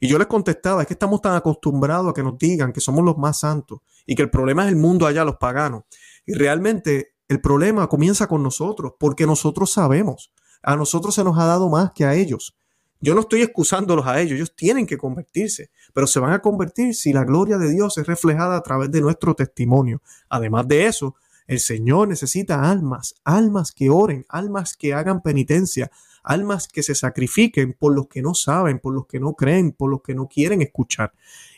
Y 0.00 0.08
yo 0.08 0.18
les 0.18 0.28
contestaba, 0.28 0.82
es 0.82 0.88
que 0.88 0.94
estamos 0.94 1.20
tan 1.20 1.34
acostumbrados 1.34 2.10
a 2.10 2.14
que 2.14 2.22
nos 2.22 2.38
digan 2.38 2.72
que 2.72 2.80
somos 2.80 3.04
los 3.04 3.18
más 3.18 3.40
santos 3.40 3.80
y 4.06 4.14
que 4.14 4.22
el 4.22 4.30
problema 4.30 4.64
es 4.64 4.68
el 4.68 4.76
mundo 4.76 5.06
allá, 5.06 5.24
los 5.24 5.36
paganos. 5.36 5.84
Y 6.24 6.34
realmente 6.34 7.14
el 7.28 7.40
problema 7.40 7.88
comienza 7.88 8.26
con 8.26 8.42
nosotros, 8.42 8.92
porque 8.98 9.26
nosotros 9.26 9.72
sabemos, 9.72 10.32
a 10.62 10.76
nosotros 10.76 11.14
se 11.14 11.24
nos 11.24 11.38
ha 11.38 11.46
dado 11.46 11.68
más 11.68 11.92
que 11.92 12.04
a 12.04 12.14
ellos. 12.14 12.57
Yo 13.00 13.14
no 13.14 13.20
estoy 13.20 13.42
excusándolos 13.42 14.06
a 14.06 14.20
ellos, 14.20 14.36
ellos 14.36 14.56
tienen 14.56 14.86
que 14.86 14.98
convertirse, 14.98 15.70
pero 15.94 16.06
se 16.06 16.18
van 16.18 16.32
a 16.32 16.42
convertir 16.42 16.94
si 16.94 17.12
la 17.12 17.24
gloria 17.24 17.56
de 17.56 17.70
Dios 17.70 17.96
es 17.98 18.06
reflejada 18.06 18.56
a 18.56 18.62
través 18.62 18.90
de 18.90 19.00
nuestro 19.00 19.34
testimonio. 19.34 20.02
Además 20.28 20.66
de 20.66 20.86
eso, 20.86 21.14
el 21.46 21.60
Señor 21.60 22.08
necesita 22.08 22.68
almas, 22.70 23.14
almas 23.24 23.72
que 23.72 23.88
oren, 23.88 24.26
almas 24.28 24.76
que 24.76 24.94
hagan 24.94 25.22
penitencia, 25.22 25.90
almas 26.22 26.68
que 26.68 26.82
se 26.82 26.94
sacrifiquen 26.94 27.74
por 27.78 27.94
los 27.94 28.08
que 28.08 28.20
no 28.20 28.34
saben, 28.34 28.80
por 28.80 28.92
los 28.94 29.06
que 29.06 29.20
no 29.20 29.34
creen, 29.34 29.72
por 29.72 29.90
los 29.90 30.02
que 30.02 30.14
no 30.14 30.28
quieren 30.28 30.60
escuchar. 30.60 31.12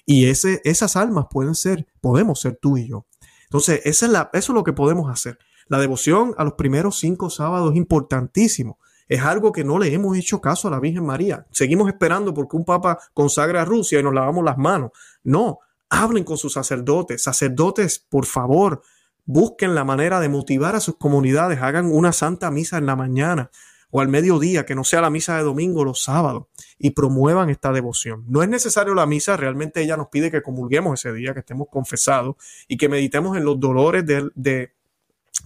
Y 0.06 0.26
esas 0.26 0.96
almas 0.96 1.26
pueden 1.30 1.54
ser, 1.54 1.86
podemos 2.00 2.40
ser 2.40 2.56
tú 2.60 2.76
y 2.76 2.86
yo. 2.86 3.06
Entonces, 3.44 3.80
esa 3.84 4.06
es 4.06 4.12
la, 4.12 4.30
eso 4.32 4.52
es 4.52 4.54
lo 4.54 4.62
que 4.62 4.72
podemos 4.72 5.10
hacer. 5.10 5.38
La 5.66 5.78
devoción 5.78 6.34
a 6.36 6.44
los 6.44 6.54
primeros 6.54 6.98
cinco 6.98 7.30
sábados 7.30 7.72
es 7.72 7.76
importantísimo. 7.76 8.78
Es 9.10 9.22
algo 9.22 9.50
que 9.50 9.64
no 9.64 9.76
le 9.76 9.92
hemos 9.92 10.16
hecho 10.16 10.40
caso 10.40 10.68
a 10.68 10.70
la 10.70 10.78
Virgen 10.78 11.04
María. 11.04 11.44
Seguimos 11.50 11.88
esperando 11.88 12.32
porque 12.32 12.56
un 12.56 12.64
papa 12.64 12.96
consagra 13.12 13.62
a 13.62 13.64
Rusia 13.64 13.98
y 13.98 14.04
nos 14.04 14.14
lavamos 14.14 14.44
las 14.44 14.56
manos. 14.56 14.92
No, 15.24 15.58
hablen 15.88 16.22
con 16.22 16.38
sus 16.38 16.52
sacerdotes. 16.52 17.20
Sacerdotes, 17.20 17.98
por 17.98 18.24
favor, 18.24 18.82
busquen 19.24 19.74
la 19.74 19.82
manera 19.82 20.20
de 20.20 20.28
motivar 20.28 20.76
a 20.76 20.80
sus 20.80 20.96
comunidades. 20.96 21.60
Hagan 21.60 21.86
una 21.86 22.12
santa 22.12 22.52
misa 22.52 22.78
en 22.78 22.86
la 22.86 22.94
mañana 22.94 23.50
o 23.90 24.00
al 24.00 24.06
mediodía, 24.06 24.64
que 24.64 24.76
no 24.76 24.84
sea 24.84 25.00
la 25.00 25.10
misa 25.10 25.36
de 25.36 25.42
domingo 25.42 25.84
los 25.84 26.04
sábados, 26.04 26.44
y 26.78 26.90
promuevan 26.90 27.50
esta 27.50 27.72
devoción. 27.72 28.24
No 28.28 28.44
es 28.44 28.48
necesario 28.48 28.94
la 28.94 29.06
misa, 29.06 29.36
realmente 29.36 29.82
ella 29.82 29.96
nos 29.96 30.06
pide 30.06 30.30
que 30.30 30.40
comulguemos 30.40 31.00
ese 31.00 31.12
día, 31.12 31.34
que 31.34 31.40
estemos 31.40 31.66
confesados 31.68 32.36
y 32.68 32.76
que 32.76 32.88
meditemos 32.88 33.36
en 33.36 33.44
los 33.44 33.58
dolores 33.58 34.06
de, 34.06 34.72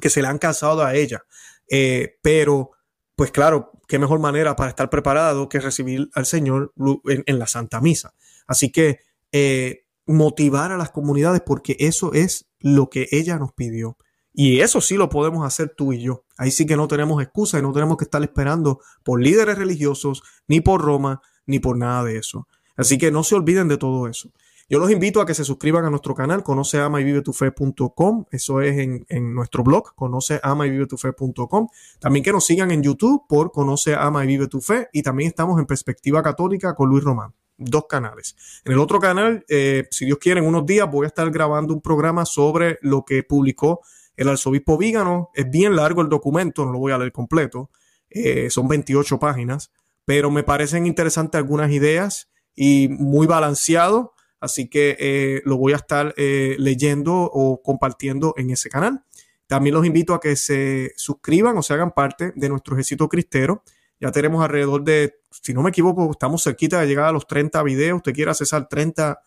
que 0.03 0.11
se 0.11 0.21
le 0.21 0.29
han 0.29 0.37
causado 0.37 0.85
a 0.85 0.95
ella. 0.95 1.25
Eh, 1.71 2.19
pero, 2.21 2.73
pues 3.17 3.31
claro, 3.31 3.73
qué 3.87 3.99
mejor 3.99 4.19
manera 4.19 4.57
para 4.57 4.71
estar 4.71 4.91
preparado 4.91 5.49
que 5.49 5.61
recibir 5.61 6.11
al 6.15 6.27
Señor 6.27 6.73
en, 7.05 7.39
la 7.39 7.47
Santa 7.47 7.81
Misa. 7.81 8.15
Así 8.47 8.71
que 8.71 9.01
eh, 9.33 9.85
motivar 10.07 10.73
a 10.73 10.77
las 10.77 10.91
comunidades 10.91 11.43
porque 11.45 11.77
eso 11.79 12.13
es 12.13 12.47
lo 12.59 12.91
que 12.91 13.09
ella 13.13 13.39
nos 13.39 13.53
pidió. 13.53 13.97
Y 14.33 14.61
eso 14.61 14.81
sí 14.81 14.97
lo 14.97 15.09
podemos 15.09 15.47
hacer 15.47 15.73
tú 15.77 15.93
y 15.93 16.03
yo. 16.03 16.25
Ahí 16.37 16.51
sí 16.51 16.67
que 16.67 16.77
no 16.77 16.89
tenemos 16.89 17.23
excusa 17.23 17.59
y 17.59 17.63
no 17.63 17.73
tenemos 17.73 17.97
que 17.97 18.05
estar 18.05 18.23
esperando 18.23 18.81
por 19.05 19.23
líderes 19.23 19.57
religiosos, 19.57 20.25
ni 20.49 20.61
por 20.61 20.83
Roma, 20.83 21.23
ni 21.47 21.61
por 21.61 21.79
nada 21.79 22.03
de 22.03 22.17
eso. 22.19 22.49
Así 22.77 22.99
que 22.99 23.13
no 23.13 23.23
se 23.23 23.37
olviden 23.37 23.69
de 23.69 23.77
todo 23.77 24.09
eso. 24.09 24.31
Yo 24.69 24.79
los 24.79 24.91
invito 24.91 25.21
a 25.21 25.27
que 25.27 25.35
se 25.35 25.45
suscriban 25.45 25.85
a 25.85 25.91
nuestro 25.91 26.15
canal, 26.15 26.43
conoce 26.43 26.79
ama 26.79 27.01
y 27.01 27.05
vive 27.05 27.21
tu 27.23 27.33
fe.com. 27.33 28.25
Eso 28.31 28.61
es 28.63 28.79
en, 28.79 29.05
en, 29.09 29.35
nuestro 29.35 29.63
blog, 29.63 29.95
conoce 29.95 30.41
ama 30.43 30.67
y 30.67 30.71
vive 30.71 30.87
tu 30.87 30.97
fe.com. 30.97 31.69
También 31.99 32.25
que 32.25 32.33
nos 32.33 32.47
sigan 32.47 32.71
en 32.71 32.83
YouTube 32.83 33.25
por 33.29 33.53
conoce 33.53 33.95
ama 33.95 34.25
y 34.25 34.27
vive 34.27 34.49
tu 34.49 34.61
fe. 34.61 34.89
Y 34.93 35.03
también 35.03 35.29
estamos 35.29 35.59
en 35.61 35.67
Perspectiva 35.67 36.23
Católica 36.23 36.75
con 36.75 36.89
Luis 36.89 37.05
Román. 37.05 37.35
Dos 37.57 37.85
canales. 37.89 38.37
En 38.65 38.73
el 38.73 38.79
otro 38.79 38.99
canal, 38.99 39.45
eh, 39.49 39.87
si 39.91 40.07
Dios 40.07 40.19
quiere, 40.19 40.41
en 40.41 40.47
unos 40.47 40.67
días 40.67 40.91
voy 40.91 41.05
a 41.05 41.09
estar 41.09 41.31
grabando 41.31 41.73
un 41.73 41.81
programa 41.81 42.25
sobre 42.25 42.79
lo 42.83 43.05
que 43.05 43.23
publicó 43.23 43.83
el 44.17 44.29
arzobispo 44.29 44.79
Vígano. 44.79 45.31
Es 45.35 45.49
bien 45.51 45.77
largo 45.77 46.03
el 46.03 46.09
documento, 46.09 46.65
no 46.65 46.73
lo 46.73 46.79
voy 46.79 46.93
a 46.93 46.99
leer 46.99 47.13
completo, 47.13 47.71
eh, 48.11 48.51
son 48.51 48.69
28 48.69 49.19
páginas, 49.19 49.73
pero 50.05 50.31
me 50.31 50.43
parecen 50.43 50.87
interesantes 50.87 51.39
algunas 51.39 51.71
ideas 51.71 52.31
y 52.55 52.89
muy 52.89 53.27
balanceado, 53.27 54.14
así 54.45 54.69
que 54.69 54.97
eh, 55.01 55.43
lo 55.45 55.57
voy 55.57 55.73
a 55.73 55.77
estar 55.77 56.15
eh, 56.17 56.57
leyendo 56.59 57.15
o 57.15 57.63
compartiendo 57.63 58.35
en 58.37 58.51
ese 58.51 58.69
canal. 58.69 59.03
También 59.47 59.75
los 59.75 59.87
invito 59.87 60.15
a 60.15 60.21
que 60.21 60.37
se 60.37 60.93
suscriban 60.97 61.57
o 61.57 61.63
se 61.63 61.75
hagan 61.75 61.93
parte 61.93 62.33
de 62.37 62.49
nuestro 62.49 62.75
ejército 62.75 63.09
cristero. 63.09 63.63
Ya 64.01 64.11
tenemos 64.13 64.43
alrededor 64.45 64.85
de, 64.85 65.15
si 65.31 65.55
no 65.55 65.63
me 65.63 65.71
equivoco, 65.71 66.11
estamos 66.11 66.43
cerquita 66.43 66.81
de 66.81 66.87
llegar 66.87 67.07
a 67.07 67.13
los 67.13 67.27
30 67.27 67.63
videos. 67.63 67.97
Usted 67.97 68.13
quiere 68.13 68.31
accesar 68.31 68.69
30 68.69 69.19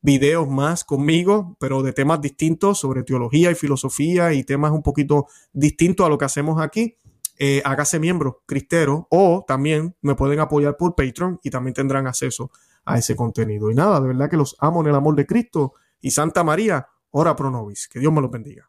videos 0.00 0.48
más 0.48 0.84
conmigo, 0.84 1.56
pero 1.58 1.82
de 1.82 1.92
temas 1.92 2.20
distintos 2.20 2.78
sobre 2.78 3.02
teología 3.02 3.50
y 3.50 3.54
filosofía 3.54 4.32
y 4.32 4.44
temas 4.44 4.72
un 4.72 4.82
poquito 4.82 5.26
distintos 5.52 6.06
a 6.06 6.08
lo 6.08 6.18
que 6.18 6.26
hacemos 6.26 6.60
aquí. 6.60 6.96
Eh, 7.38 7.62
hágase 7.64 8.00
miembro 8.00 8.42
cristero 8.46 9.06
o 9.10 9.44
también 9.46 9.94
me 10.02 10.14
pueden 10.16 10.40
apoyar 10.40 10.76
por 10.76 10.96
Patreon 10.96 11.38
y 11.42 11.50
también 11.50 11.72
tendrán 11.72 12.06
acceso 12.08 12.50
a 12.88 12.98
ese 12.98 13.14
contenido. 13.14 13.70
Y 13.70 13.74
nada, 13.74 14.00
de 14.00 14.08
verdad 14.08 14.30
que 14.30 14.36
los 14.36 14.56
amo 14.58 14.80
en 14.80 14.88
el 14.88 14.94
amor 14.94 15.14
de 15.14 15.26
Cristo 15.26 15.74
y 16.00 16.10
Santa 16.10 16.42
María, 16.42 16.88
ora 17.10 17.36
pro 17.36 17.50
nobis. 17.50 17.86
Que 17.88 18.00
Dios 18.00 18.12
me 18.12 18.22
los 18.22 18.30
bendiga. 18.30 18.67